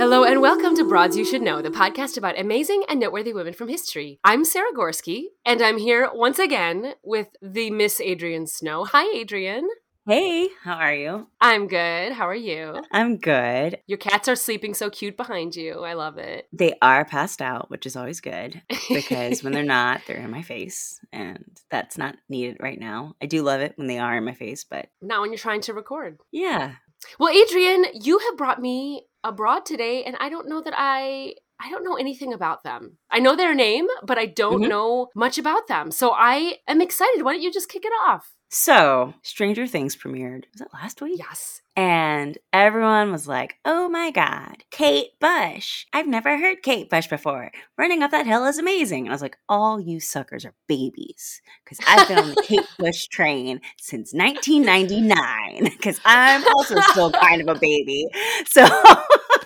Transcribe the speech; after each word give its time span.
Hello 0.00 0.24
and 0.24 0.40
welcome 0.40 0.74
to 0.76 0.84
Broads 0.84 1.14
You 1.14 1.26
Should 1.26 1.42
Know, 1.42 1.60
the 1.60 1.68
podcast 1.68 2.16
about 2.16 2.40
amazing 2.40 2.84
and 2.88 2.98
noteworthy 2.98 3.34
women 3.34 3.52
from 3.52 3.68
history. 3.68 4.18
I'm 4.24 4.46
Sarah 4.46 4.72
Gorski, 4.74 5.24
and 5.44 5.60
I'm 5.60 5.76
here 5.76 6.08
once 6.14 6.38
again 6.38 6.94
with 7.04 7.26
the 7.42 7.70
Miss 7.70 8.00
Adrian 8.00 8.46
Snow. 8.46 8.86
Hi, 8.86 9.14
Adrian. 9.14 9.68
Hey, 10.06 10.48
how 10.64 10.76
are 10.76 10.94
you? 10.94 11.28
I'm 11.42 11.68
good. 11.68 12.12
How 12.12 12.26
are 12.26 12.34
you? 12.34 12.80
I'm 12.90 13.18
good. 13.18 13.76
Your 13.86 13.98
cats 13.98 14.26
are 14.26 14.36
sleeping 14.36 14.72
so 14.72 14.88
cute 14.88 15.18
behind 15.18 15.54
you. 15.54 15.80
I 15.84 15.92
love 15.92 16.16
it. 16.16 16.48
They 16.50 16.78
are 16.80 17.04
passed 17.04 17.42
out, 17.42 17.70
which 17.70 17.84
is 17.84 17.94
always 17.94 18.22
good 18.22 18.62
because 18.88 19.44
when 19.44 19.52
they're 19.52 19.62
not, 19.62 20.00
they're 20.06 20.16
in 20.16 20.30
my 20.30 20.40
face, 20.40 20.98
and 21.12 21.44
that's 21.70 21.98
not 21.98 22.16
needed 22.30 22.56
right 22.58 22.80
now. 22.80 23.16
I 23.20 23.26
do 23.26 23.42
love 23.42 23.60
it 23.60 23.74
when 23.76 23.86
they 23.86 23.98
are 23.98 24.16
in 24.16 24.24
my 24.24 24.34
face, 24.34 24.64
but 24.64 24.88
Not 25.02 25.20
when 25.20 25.30
you're 25.30 25.36
trying 25.38 25.60
to 25.62 25.74
record. 25.74 26.16
yeah. 26.32 26.76
Well, 27.18 27.34
Adrian, 27.34 27.84
you 27.94 28.18
have 28.18 28.36
brought 28.36 28.60
me 28.60 29.06
abroad 29.24 29.66
today, 29.66 30.04
and 30.04 30.16
I 30.20 30.28
don't 30.28 30.48
know 30.48 30.60
that 30.62 30.74
I. 30.76 31.34
I 31.62 31.68
don't 31.70 31.84
know 31.84 31.96
anything 31.96 32.32
about 32.32 32.62
them. 32.64 32.96
I 33.10 33.18
know 33.18 33.36
their 33.36 33.54
name, 33.54 33.86
but 34.02 34.16
I 34.16 34.24
don't 34.24 34.62
Mhm. 34.62 34.68
know 34.68 35.08
much 35.14 35.36
about 35.36 35.66
them. 35.66 35.90
So 35.90 36.12
I 36.12 36.60
am 36.66 36.80
excited. 36.80 37.22
Why 37.22 37.34
don't 37.34 37.42
you 37.42 37.52
just 37.52 37.68
kick 37.68 37.84
it 37.84 37.92
off? 38.06 38.32
So, 38.52 39.14
Stranger 39.22 39.68
Things 39.68 39.94
premiered. 39.94 40.42
Was 40.52 40.60
it 40.60 40.74
last 40.74 41.00
week? 41.00 41.20
Yes. 41.20 41.62
And 41.76 42.36
everyone 42.52 43.12
was 43.12 43.28
like, 43.28 43.54
oh 43.64 43.88
my 43.88 44.10
God, 44.10 44.64
Kate 44.72 45.10
Bush. 45.20 45.86
I've 45.92 46.08
never 46.08 46.36
heard 46.36 46.64
Kate 46.64 46.90
Bush 46.90 47.06
before. 47.06 47.52
Running 47.78 48.02
up 48.02 48.10
that 48.10 48.26
hill 48.26 48.44
is 48.46 48.58
amazing. 48.58 49.04
And 49.04 49.10
I 49.10 49.14
was 49.14 49.22
like, 49.22 49.36
all 49.48 49.80
you 49.80 50.00
suckers 50.00 50.44
are 50.44 50.54
babies. 50.66 51.40
Because 51.64 51.78
I've 51.86 52.08
been 52.08 52.18
on 52.18 52.30
the 52.30 52.42
Kate 52.42 52.66
Bush 52.78 53.06
train 53.06 53.60
since 53.78 54.12
1999. 54.12 55.64
Because 55.64 56.00
I'm 56.04 56.44
also 56.56 56.80
still 56.90 57.12
kind 57.12 57.40
of 57.40 57.56
a 57.56 57.58
baby. 57.60 58.08
So. 58.46 58.66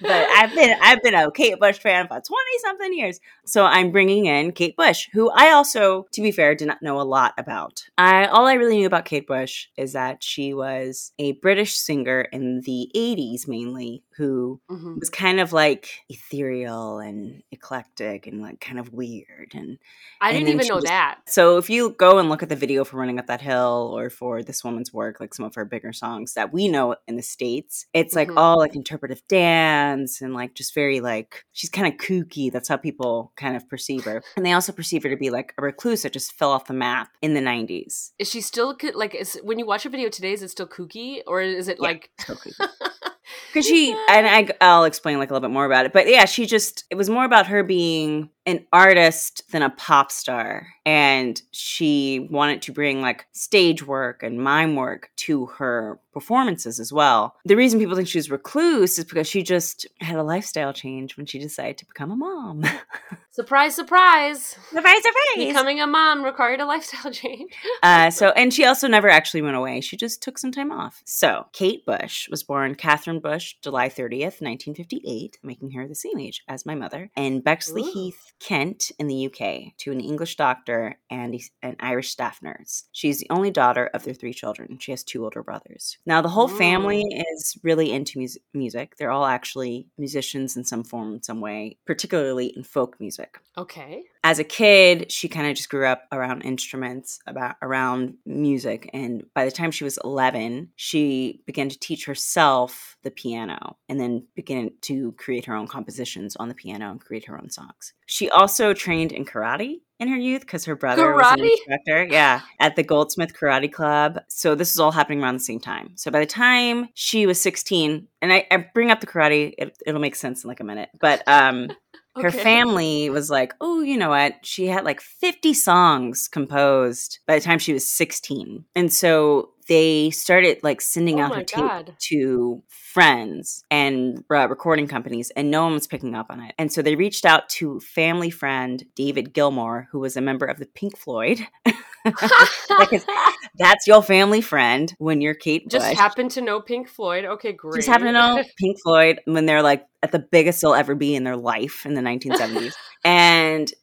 but 0.00 0.28
I've 0.30 0.54
been 0.54 0.76
I've 0.82 1.02
been 1.02 1.14
a 1.14 1.30
Kate 1.30 1.58
Bush 1.58 1.78
fan 1.78 2.06
for 2.06 2.20
twenty 2.20 2.58
something 2.62 2.92
years. 2.94 3.20
So 3.44 3.64
I'm 3.64 3.90
bringing 3.90 4.26
in 4.26 4.52
Kate 4.52 4.76
Bush, 4.76 5.08
who 5.12 5.30
I 5.30 5.50
also, 5.52 6.06
to 6.12 6.22
be 6.22 6.32
fair, 6.32 6.54
did 6.54 6.68
not 6.68 6.82
know 6.82 7.00
a 7.00 7.02
lot 7.02 7.34
about. 7.38 7.84
I 7.98 8.26
all 8.26 8.46
I 8.46 8.54
really 8.54 8.78
knew 8.78 8.86
about 8.86 9.04
Kate 9.04 9.26
Bush 9.26 9.66
is 9.76 9.92
that 9.92 10.22
she 10.22 10.54
was 10.54 11.12
a 11.18 11.32
British 11.32 11.76
singer 11.76 12.22
in 12.32 12.62
the 12.64 12.90
'80s, 12.94 13.46
mainly, 13.46 14.02
who 14.20 14.60
Mhm. 14.70 15.00
was 15.00 15.08
kind 15.08 15.40
of 15.40 15.52
like 15.54 15.88
ethereal 16.10 16.98
and 16.98 17.42
eclectic 17.50 18.26
and 18.26 18.42
like 18.42 18.60
kind 18.60 18.78
of 18.78 18.92
weird 18.92 19.52
and 19.54 19.78
I 20.20 20.30
And 20.32 20.38
didn't 20.44 20.54
even 20.56 20.66
know 20.68 20.74
just- 20.76 20.86
that. 20.88 21.20
so 21.26 21.56
if 21.56 21.70
you 21.70 21.90
go 21.90 22.18
and 22.18 22.28
look 22.28 22.42
at 22.42 22.50
the 22.50 22.56
video 22.64 22.84
for 22.84 22.98
running 22.98 23.18
up 23.18 23.26
that 23.28 23.40
hill 23.40 23.92
or 23.96 24.10
for 24.10 24.42
this 24.42 24.62
woman's 24.62 24.92
work 24.92 25.20
like 25.20 25.32
some 25.32 25.46
of 25.46 25.54
her 25.54 25.64
bigger 25.64 25.94
songs 25.94 26.34
that 26.34 26.52
we 26.52 26.68
know 26.68 26.96
in 27.08 27.16
the 27.16 27.22
states 27.22 27.86
it's 27.94 28.14
like 28.14 28.28
Mhm. 28.28 28.36
all 28.36 28.58
like 28.58 28.74
interpretive 28.76 29.26
dance 29.26 30.20
and 30.20 30.34
like 30.34 30.52
just 30.54 30.74
very 30.74 31.00
like 31.00 31.46
she's 31.52 31.70
kind 31.70 31.88
of 31.92 31.98
kooky 31.98 32.52
that's 32.52 32.68
how 32.68 32.76
people 32.76 33.32
kind 33.36 33.56
of 33.56 33.66
perceive 33.70 34.04
her 34.04 34.22
and 34.36 34.44
they 34.44 34.52
also 34.52 34.70
perceive 34.72 35.02
her 35.02 35.08
to 35.08 35.16
be 35.16 35.30
like 35.30 35.54
a 35.56 35.62
recluse 35.62 36.02
that 36.02 36.12
just 36.12 36.32
fell 36.34 36.50
off 36.50 36.66
the 36.66 36.74
map 36.74 37.08
in 37.22 37.32
the 37.32 37.40
90s 37.40 38.12
Is 38.18 38.28
she 38.30 38.42
still 38.42 38.76
like? 38.94 39.14
Is 39.14 39.38
when 39.42 39.58
you 39.58 39.64
watch 39.66 39.86
a 39.86 39.88
video 39.88 40.08
today, 40.10 40.32
is 40.32 40.42
it 40.42 40.50
still 40.50 40.66
kooky 40.66 41.22
or 41.26 41.40
is 41.40 41.68
it 41.68 41.78
Yeah. 41.80 41.88
like? 41.88 42.10
because 43.48 43.66
she 43.66 43.92
and 44.08 44.26
I, 44.26 44.48
i'll 44.60 44.84
explain 44.84 45.18
like 45.18 45.30
a 45.30 45.32
little 45.32 45.48
bit 45.48 45.52
more 45.52 45.64
about 45.66 45.86
it. 45.86 45.92
But 45.92 46.08
yeah 46.08 46.24
she 46.24 46.46
just 46.46 46.84
it 46.90 46.94
was 46.94 47.10
more 47.10 47.24
about 47.24 47.46
her 47.48 47.62
being 47.62 48.30
an 48.46 48.66
artist 48.72 49.42
than 49.50 49.62
a 49.62 49.70
pop 49.70 50.10
star 50.10 50.66
and 50.86 51.42
she 51.50 52.26
wanted 52.30 52.62
to 52.62 52.72
bring 52.72 53.00
like 53.00 53.26
stage 53.32 53.86
work 53.86 54.22
and 54.22 54.42
mime 54.42 54.76
work 54.76 55.10
to 55.16 55.46
her 55.46 56.00
performances 56.12 56.80
as 56.80 56.92
well 56.92 57.36
the 57.44 57.56
reason 57.56 57.78
people 57.78 57.94
think 57.94 58.08
she's 58.08 58.30
recluse 58.30 58.98
is 58.98 59.04
because 59.04 59.28
she 59.28 59.42
just 59.42 59.86
had 60.00 60.16
a 60.16 60.22
lifestyle 60.22 60.72
change 60.72 61.16
when 61.16 61.26
she 61.26 61.38
decided 61.38 61.76
to 61.76 61.86
become 61.86 62.10
a 62.10 62.16
mom 62.16 62.64
surprise, 63.30 63.74
surprise! 63.74 64.56
surprise 64.70 65.02
surprise 65.02 65.20
Becoming 65.36 65.80
a 65.80 65.86
mom 65.86 66.24
required 66.24 66.60
a 66.60 66.66
lifestyle 66.66 67.12
change. 67.12 67.52
uh, 67.82 68.10
so, 68.10 68.30
and 68.30 68.52
she 68.52 68.64
also 68.64 68.88
never 68.88 69.08
actually 69.08 69.42
went 69.42 69.56
away. 69.56 69.80
She 69.80 69.96
just 69.96 70.22
took 70.22 70.38
some 70.38 70.52
time 70.52 70.70
off. 70.72 71.02
So, 71.04 71.46
Kate 71.52 71.84
Bush 71.86 72.28
was 72.28 72.42
born 72.42 72.74
Catherine 72.74 73.20
Bush, 73.20 73.54
July 73.62 73.88
30th, 73.88 74.40
1958, 74.40 75.38
making 75.42 75.70
her 75.72 75.86
the 75.86 75.94
same 75.94 76.18
age 76.18 76.42
as 76.48 76.66
my 76.66 76.74
mother, 76.74 77.10
and 77.16 77.42
Bexley 77.42 77.82
Ooh. 77.82 77.92
Heath, 77.92 78.32
Kent, 78.40 78.90
in 78.98 79.06
the 79.06 79.26
UK, 79.26 79.76
to 79.78 79.92
an 79.92 80.00
English 80.00 80.36
doctor 80.36 80.98
and 81.10 81.38
an 81.62 81.76
Irish 81.78 82.10
staff 82.10 82.42
nurse. 82.42 82.84
She's 82.92 83.20
the 83.20 83.30
only 83.30 83.50
daughter 83.50 83.90
of 83.92 84.04
their 84.04 84.14
three 84.14 84.32
children. 84.32 84.78
She 84.78 84.90
has 84.92 85.04
two 85.04 85.24
older 85.24 85.42
brothers. 85.42 85.98
Now, 86.06 86.22
the 86.22 86.28
whole 86.28 86.48
family 86.48 87.02
is 87.34 87.58
really 87.62 87.92
into 87.92 88.18
mus- 88.18 88.38
music. 88.54 88.96
They're 88.96 89.10
all 89.10 89.26
actually 89.26 89.86
musicians 89.98 90.56
in 90.56 90.64
some 90.64 90.84
form, 90.84 91.14
in 91.14 91.22
some 91.22 91.40
way, 91.40 91.76
particularly 91.84 92.46
in 92.46 92.64
folk 92.64 92.98
music 92.98 93.38
Okay. 93.56 94.04
As 94.22 94.38
a 94.38 94.44
kid, 94.44 95.10
she 95.10 95.28
kind 95.28 95.46
of 95.46 95.56
just 95.56 95.70
grew 95.70 95.86
up 95.86 96.02
around 96.12 96.42
instruments, 96.42 97.20
about 97.26 97.56
around 97.62 98.14
music, 98.26 98.90
and 98.92 99.24
by 99.34 99.44
the 99.44 99.50
time 99.50 99.70
she 99.70 99.84
was 99.84 99.98
11, 100.04 100.70
she 100.76 101.42
began 101.46 101.68
to 101.70 101.78
teach 101.78 102.04
herself 102.04 102.96
the 103.02 103.10
piano 103.10 103.76
and 103.88 103.98
then 103.98 104.26
began 104.34 104.72
to 104.82 105.12
create 105.12 105.46
her 105.46 105.54
own 105.54 105.66
compositions 105.66 106.36
on 106.36 106.48
the 106.48 106.54
piano 106.54 106.90
and 106.90 107.00
create 107.00 107.24
her 107.26 107.38
own 107.38 107.48
songs. 107.48 107.94
She 108.06 108.28
also 108.28 108.74
trained 108.74 109.12
in 109.12 109.24
karate 109.24 109.80
in 110.00 110.08
her 110.08 110.16
youth 110.16 110.40
because 110.40 110.64
her 110.64 110.74
brother 110.74 111.14
was 111.14 111.26
an 111.32 111.38
Karate? 111.38 111.50
instructor, 111.50 112.04
yeah, 112.04 112.40
at 112.58 112.74
the 112.74 112.82
Goldsmith 112.82 113.34
Karate 113.34 113.72
Club. 113.72 114.18
So 114.28 114.54
this 114.54 114.72
is 114.72 114.80
all 114.80 114.92
happening 114.92 115.22
around 115.22 115.34
the 115.34 115.40
same 115.40 115.60
time. 115.60 115.92
So 115.94 116.10
by 116.10 116.20
the 116.20 116.26
time 116.26 116.88
she 116.94 117.26
was 117.26 117.40
16, 117.40 118.08
and 118.20 118.32
I, 118.32 118.46
I 118.50 118.66
bring 118.74 118.90
up 118.90 119.00
the 119.00 119.06
karate, 119.06 119.54
it, 119.56 119.78
it'll 119.86 120.00
make 120.00 120.16
sense 120.16 120.42
in 120.42 120.48
like 120.48 120.60
a 120.60 120.64
minute, 120.64 120.90
but 120.98 121.22
um, 121.26 121.70
her 122.16 122.30
family 122.30 123.08
was 123.08 123.30
like, 123.30 123.54
oh, 123.60 123.80
you 123.80 123.96
know 123.96 124.10
what? 124.10 124.34
She 124.44 124.66
had 124.66 124.84
like 124.84 125.00
50 125.00 125.54
songs 125.54 126.28
composed 126.28 127.20
by 127.26 127.36
the 127.36 127.44
time 127.44 127.58
she 127.58 127.72
was 127.72 127.88
16. 127.88 128.64
And 128.74 128.92
so 128.92 129.50
they 129.70 130.10
started 130.10 130.58
like 130.64 130.80
sending 130.80 131.20
Oh 131.20 131.26
out 131.26 131.36
her 131.36 131.44
tape 131.44 131.60
God. 131.60 131.94
to 132.08 132.60
friends 132.66 133.64
and 133.70 134.24
uh, 134.28 134.48
recording 134.48 134.88
companies, 134.88 135.30
and 135.36 135.48
no 135.48 135.62
one 135.62 135.74
was 135.74 135.86
picking 135.86 136.16
up 136.16 136.26
on 136.28 136.40
it. 136.40 136.56
And 136.58 136.72
so 136.72 136.82
they 136.82 136.96
reached 136.96 137.24
out 137.24 137.48
to 137.50 137.78
family 137.78 138.30
friend 138.30 138.84
David 138.96 139.32
Gilmour, 139.32 139.86
who 139.92 140.00
was 140.00 140.16
a 140.16 140.20
member 140.20 140.44
of 140.44 140.58
the 140.58 140.66
Pink 140.66 140.98
Floyd. 140.98 141.46
because 142.04 143.04
that's 143.58 143.86
your 143.86 144.02
family 144.02 144.40
friend 144.40 144.92
when 144.98 145.20
you're 145.20 145.34
Kate 145.34 145.68
Just 145.68 145.88
Bush. 145.88 145.96
happened 145.96 146.32
to 146.32 146.40
know 146.40 146.60
Pink 146.60 146.88
Floyd. 146.88 147.24
Okay, 147.24 147.52
great. 147.52 147.76
Just 147.76 147.88
happen 147.88 148.06
to 148.06 148.12
know 148.12 148.42
Pink 148.58 148.76
Floyd 148.82 149.20
when 149.26 149.46
they're 149.46 149.62
like 149.62 149.86
at 150.02 150.12
the 150.12 150.18
biggest 150.18 150.60
they'll 150.62 150.74
ever 150.74 150.94
be 150.94 151.14
in 151.14 151.24
their 151.24 151.36
life 151.36 151.84
in 151.84 151.94
the 151.94 152.00
1970s. 152.00 152.74
and 153.04 153.19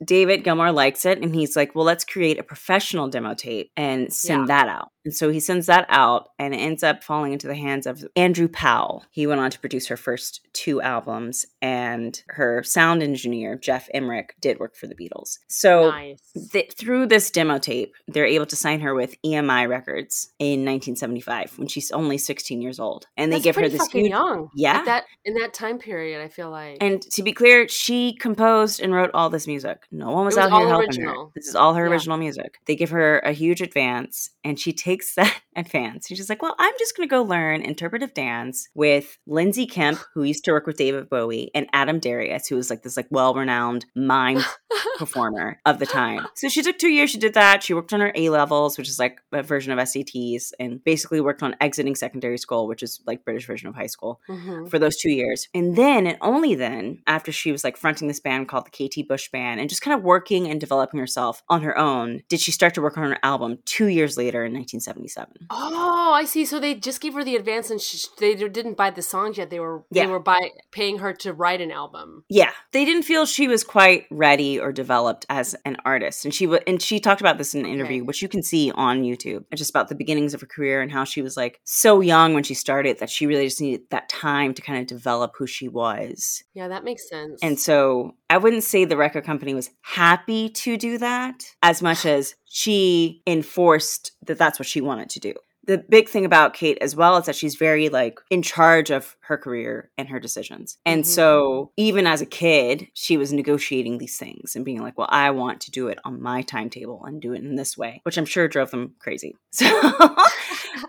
David 0.04 0.44
Gilmour 0.44 0.74
likes 0.74 1.06
it 1.06 1.22
and 1.22 1.34
he's 1.36 1.56
like, 1.56 1.76
well, 1.76 1.86
let's 1.86 2.04
create 2.04 2.40
a 2.40 2.44
professional 2.44 3.08
demo 3.08 3.34
tape 3.34 3.72
and 3.78 4.12
send 4.12 4.48
Yeah. 4.48 4.56
that 4.64 4.70
out. 4.70 4.90
And 5.06 5.16
so 5.16 5.30
he 5.30 5.40
sends 5.40 5.68
that 5.68 5.86
out 5.88 6.30
and 6.38 6.54
it 6.54 6.58
ends 6.58 6.84
up 6.84 7.02
falling 7.02 7.32
into 7.32 7.48
the 7.48 7.56
hands 7.56 7.88
of 7.88 8.04
Andrew 8.18 8.50
Powell. 8.50 9.06
He 9.10 9.26
went 9.26 9.40
on 9.40 9.50
to 9.52 9.60
produce 9.60 9.88
her 9.88 9.96
first 9.96 10.42
two 10.52 10.82
albums 10.82 11.46
and 11.62 12.22
her 12.30 12.62
sound 12.64 13.02
engineer, 13.02 13.56
Geoff 13.58 13.88
Emerick, 13.94 14.36
did 14.42 14.60
work 14.60 14.76
for 14.76 14.86
the 14.88 14.96
Beatles. 14.96 15.38
So 15.48 15.92
nice. 15.92 16.20
th- 16.52 16.74
through 16.74 17.06
this 17.06 17.32
demo 17.32 17.58
tape, 17.58 17.94
they're 18.10 18.26
able 18.26 18.48
to 18.48 18.58
sign 18.58 18.82
her 18.82 18.94
with 18.94 19.16
EMI 19.26 19.70
Records 19.70 20.34
in 20.40 20.66
1975 20.66 21.58
when 21.58 21.70
she's 21.70 21.90
only 21.92 22.18
16 22.18 22.62
years 22.62 22.78
old, 22.80 23.08
and 23.16 23.32
they 23.32 23.38
That's 23.38 23.44
give 23.46 23.56
her 23.56 23.70
this 23.70 23.88
huge. 23.88 24.10
young. 24.10 24.50
Yeah. 24.56 24.80
At 24.80 24.86
that 24.86 25.04
in 25.24 25.36
that 25.36 25.54
time 25.54 25.78
period, 25.80 26.22
I 26.22 26.28
feel 26.28 26.50
like. 26.50 26.78
And 26.82 27.02
to 27.02 27.24
be 27.24 27.32
clear, 27.32 27.68
she 27.70 28.14
composed 28.14 28.82
and 28.82 28.94
wrote 28.94 29.12
all 29.14 29.30
this 29.38 29.48
music. 29.48 29.84
No 29.92 30.12
one 30.12 30.26
was, 30.26 30.36
was 30.36 30.46
out 30.46 30.58
here 30.58 30.68
helping 30.68 30.88
original. 30.90 31.26
her. 31.28 31.32
This 31.36 31.48
is 31.48 31.56
all 31.56 31.74
her 31.76 31.86
Yeah. 31.86 31.92
original 31.92 32.18
music. 32.18 32.60
They 32.66 32.76
give 32.76 32.90
her 32.90 33.20
a 33.20 33.32
huge 33.32 33.62
advance, 33.62 34.32
and 34.44 34.60
she 34.60 34.74
takes 34.74 35.14
that 35.16 35.42
and 35.58 35.70
fans. 35.70 36.06
And 36.10 36.16
she's 36.18 36.30
like, 36.30 36.42
well, 36.42 36.56
I'm 36.60 36.74
just 36.80 36.96
going 36.96 37.08
to 37.10 37.12
go 37.14 37.24
learn 37.24 37.62
interpretive 37.62 38.14
dance 38.14 38.70
with 38.76 39.18
Lindsay 39.28 39.66
Kemp, 39.66 40.00
who 40.14 40.24
used 40.24 40.46
to 40.46 40.52
work 40.52 40.66
with 40.68 40.78
David 40.78 41.10
Bowie, 41.10 41.52
and 41.54 41.68
Adam 41.74 42.00
Darius, 42.00 42.48
who 42.48 42.56
was 42.56 42.70
like 42.70 42.84
this 42.84 42.96
like 42.96 43.08
well-renowned 43.12 43.86
mime 43.96 44.40
performer 44.98 45.60
of 45.66 45.80
the 45.80 45.86
time. 45.86 46.28
So 46.36 46.48
she 46.50 46.62
took 46.62 46.78
two 46.78 46.90
years. 46.90 47.10
She 47.10 47.18
did 47.18 47.34
that. 47.34 47.64
She 47.64 47.74
worked 47.74 47.94
on 47.94 48.00
her 48.00 48.12
A 48.16 48.30
levels, 48.30 48.78
which 48.78 48.88
is 48.88 49.00
like 49.00 49.20
a 49.34 49.44
version 49.44 49.72
of 49.74 49.80
SATs, 49.80 50.52
and 50.60 50.84
basically 50.84 51.22
worked 51.22 51.44
on 51.44 51.56
exiting 51.60 51.96
secondary 51.96 52.38
school, 52.38 52.68
which 52.68 52.84
is 52.84 53.02
like 53.06 53.26
British 53.26 53.48
version 53.48 53.68
of 53.68 53.76
high 53.76 53.88
school, 53.88 54.22
Mhm. 54.30 54.70
for 54.70 54.80
those 54.80 54.98
two 54.98 55.12
years. 55.12 55.48
And 55.54 55.76
then, 55.76 56.08
and 56.08 56.18
only 56.22 56.56
then, 56.56 57.02
after 57.08 57.32
she 57.32 57.52
was 57.52 57.64
like 57.64 57.78
fronting 57.78 58.08
this 58.08 58.20
band 58.20 58.48
called 58.48 58.68
the 58.68 58.72
KT 58.88 59.08
Bush 59.08 59.30
Band 59.32 59.60
and 59.60 59.70
just 59.70 59.82
kind 59.82 59.98
of 59.98 60.04
working 60.04 60.48
and 60.48 60.60
developing 60.60 61.00
herself 61.00 61.42
on 61.50 61.64
her 61.64 61.78
own, 61.78 62.22
did 62.30 62.40
she 62.40 62.52
start 62.52 62.74
to 62.76 62.82
work 62.82 62.98
on 62.98 63.10
her 63.10 63.18
album 63.24 63.58
two 63.66 63.88
years 63.88 64.18
later 64.18 64.46
in 64.46 64.54
1977. 64.54 65.47
Oh, 65.50 66.12
I 66.14 66.26
see. 66.26 66.46
So 66.46 66.60
they 66.60 66.76
just 66.76 67.02
gave 67.02 67.14
her 67.14 67.24
the 67.24 67.36
advance, 67.36 67.70
and 67.70 67.80
she, 67.82 67.98
they 68.20 68.36
didn't 68.36 68.76
buy 68.78 68.90
the 68.90 69.02
songs 69.02 69.38
yet. 69.38 69.50
They 69.50 69.60
were 69.60 69.84
Yeah. 69.92 70.06
they 70.06 70.12
were 70.12 70.20
by 70.20 70.52
paying 70.72 71.00
her 71.00 71.14
to 71.14 71.34
write 71.34 71.62
an 71.62 71.72
album. 71.72 72.24
Yeah, 72.30 72.52
they 72.72 72.86
didn't 72.86 73.04
feel 73.04 73.26
she 73.26 73.48
was 73.48 73.64
quite 73.64 74.06
ready 74.12 74.60
or 74.60 74.72
developed 74.72 75.26
as 75.30 75.56
an 75.66 75.78
artist, 75.86 76.26
and 76.26 76.34
she 76.34 76.46
w- 76.46 76.64
and 76.68 76.82
she 76.82 77.00
talked 77.00 77.22
about 77.22 77.38
this 77.38 77.54
in 77.56 77.66
an 77.66 77.72
interview, 77.72 77.98
Okay. 78.02 78.08
which 78.08 78.22
you 78.22 78.28
can 78.30 78.44
see 78.44 78.72
on 78.76 79.04
YouTube, 79.04 79.46
just 79.56 79.70
about 79.70 79.90
the 79.90 79.96
beginnings 79.96 80.34
of 80.34 80.42
her 80.42 80.48
career 80.48 80.82
and 80.82 80.92
how 80.92 81.04
she 81.04 81.22
was 81.22 81.38
like 81.38 81.60
so 81.64 82.02
young 82.02 82.34
when 82.34 82.44
she 82.44 82.54
started 82.54 83.00
that 83.00 83.10
she 83.10 83.26
really 83.28 83.46
just 83.46 83.62
needed 83.62 83.82
that 83.92 84.10
time 84.10 84.54
to 84.54 84.62
kind 84.62 84.80
of 84.80 84.88
develop 84.88 85.34
who 85.38 85.48
she 85.48 85.68
was. 85.68 86.44
Yeah, 86.54 86.68
that 86.68 86.84
makes 86.84 87.08
sense. 87.10 87.40
And 87.42 87.60
so 87.60 88.16
I 88.30 88.38
wouldn't 88.38 88.64
say 88.64 88.86
the 88.86 88.98
record 88.98 89.24
company 89.24 89.54
was 89.54 89.70
happy 89.82 90.50
to 90.50 90.78
do 90.78 90.98
that 90.98 91.44
as 91.64 91.82
much 91.82 92.06
as 92.06 92.36
she 92.48 93.22
enforced 93.28 94.12
that 94.26 94.38
that's 94.38 94.60
what 94.60 94.68
she 94.68 94.82
wanted 94.82 95.10
to 95.12 95.20
do. 95.20 95.34
The 95.68 95.78
big 95.78 96.10
thing 96.10 96.26
about 96.26 96.54
Kate 96.54 96.78
as 96.82 96.96
well 96.96 97.18
is 97.18 97.26
that 97.26 97.36
she's 97.36 97.56
very 97.56 97.90
like 97.90 98.20
in 98.30 98.42
charge 98.42 98.90
of 98.90 99.16
her 99.22 99.38
career 99.38 99.92
and 99.98 100.10
her 100.10 100.20
decisions. 100.20 100.78
And 100.86 101.04
Mhm. 101.04 101.08
so 101.08 101.72
even 101.78 102.08
as 102.08 102.22
a 102.22 102.26
kid, 102.26 102.88
she 102.94 103.18
was 103.18 103.32
negotiating 103.34 103.98
these 103.98 104.18
things 104.18 104.56
and 104.56 104.64
being 104.66 104.82
like, 104.82 104.98
well, 104.98 105.10
I 105.12 105.30
want 105.32 105.62
to 105.62 105.72
do 105.72 105.88
it 105.90 106.00
on 106.06 106.22
my 106.22 106.42
timetable 106.42 107.04
and 107.06 107.22
do 107.22 107.34
it 107.34 107.44
in 107.44 107.56
this 107.56 107.78
way, 107.78 108.00
which 108.04 108.18
I'm 108.18 108.26
sure 108.26 108.48
drove 108.48 108.72
them 108.72 108.96
crazy. 109.00 109.36
So 109.52 109.66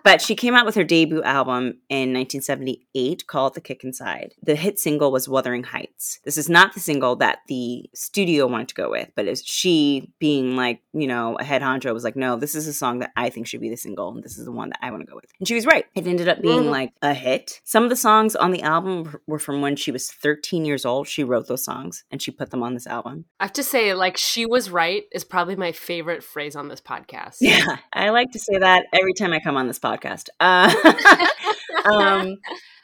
but 0.04 0.20
she 0.20 0.34
came 0.34 0.54
out 0.54 0.66
with 0.66 0.74
her 0.74 0.84
debut 0.84 1.22
album 1.22 1.78
in 1.88 2.12
1978 2.12 3.26
called 3.26 3.54
The 3.54 3.60
Kick 3.60 3.84
Inside. 3.84 4.34
The 4.42 4.54
hit 4.54 4.78
single 4.78 5.10
was 5.10 5.28
Wuthering 5.28 5.64
Heights. 5.64 6.18
This 6.24 6.36
is 6.36 6.48
not 6.48 6.74
the 6.74 6.80
single 6.80 7.16
that 7.16 7.38
the 7.48 7.88
studio 7.94 8.46
wanted 8.46 8.68
to 8.68 8.74
go 8.74 8.90
with, 8.90 9.10
but 9.16 9.26
it's 9.26 9.44
she 9.44 10.12
being 10.18 10.56
like, 10.56 10.80
you 10.92 11.06
know, 11.06 11.36
a 11.38 11.44
head 11.44 11.62
honcho 11.62 11.92
was 11.94 12.04
like, 12.04 12.16
no, 12.16 12.36
this 12.36 12.54
is 12.54 12.66
a 12.66 12.72
song 12.72 12.98
that 13.00 13.12
I 13.16 13.30
think 13.30 13.46
should 13.46 13.60
be 13.60 13.70
the 13.70 13.76
single, 13.76 14.10
and 14.10 14.22
this 14.22 14.38
is 14.38 14.44
the 14.44 14.52
one 14.52 14.67
that 14.70 14.78
I 14.82 14.90
want 14.90 15.02
to 15.02 15.06
go 15.10 15.16
with. 15.16 15.26
And 15.38 15.46
she 15.48 15.54
was 15.54 15.66
right. 15.66 15.84
It 15.94 16.06
ended 16.06 16.28
up 16.28 16.40
being 16.42 16.64
Mhm. 16.64 16.70
like 16.70 16.92
a 17.02 17.14
hit. 17.14 17.60
Some 17.64 17.84
of 17.84 17.90
the 17.90 17.96
songs 17.96 18.34
on 18.36 18.50
the 18.50 18.62
album 18.62 19.18
were 19.26 19.38
from 19.38 19.60
when 19.60 19.76
she 19.76 19.90
was 19.90 20.10
13 20.10 20.64
years 20.64 20.84
old. 20.84 21.08
She 21.08 21.24
wrote 21.24 21.48
those 21.48 21.64
songs 21.64 22.04
and 22.10 22.20
she 22.22 22.30
put 22.30 22.50
them 22.50 22.62
on 22.62 22.74
this 22.74 22.86
album. 22.86 23.24
I 23.40 23.44
have 23.44 23.52
to 23.54 23.62
say, 23.62 23.94
like, 23.94 24.16
she 24.16 24.46
was 24.46 24.70
right 24.70 25.04
is 25.12 25.24
probably 25.24 25.56
my 25.56 25.72
favorite 25.72 26.22
phrase 26.22 26.56
on 26.56 26.68
this 26.68 26.80
podcast. 26.80 27.36
Yeah, 27.40 27.76
I 27.92 28.10
like 28.10 28.30
to 28.32 28.38
say 28.38 28.58
that 28.58 28.86
every 28.92 29.14
time 29.14 29.32
I 29.32 29.40
come 29.40 29.56
on 29.56 29.66
this 29.66 29.78
podcast. 29.78 30.28
Uh, 30.40 30.72
um, 31.84 32.36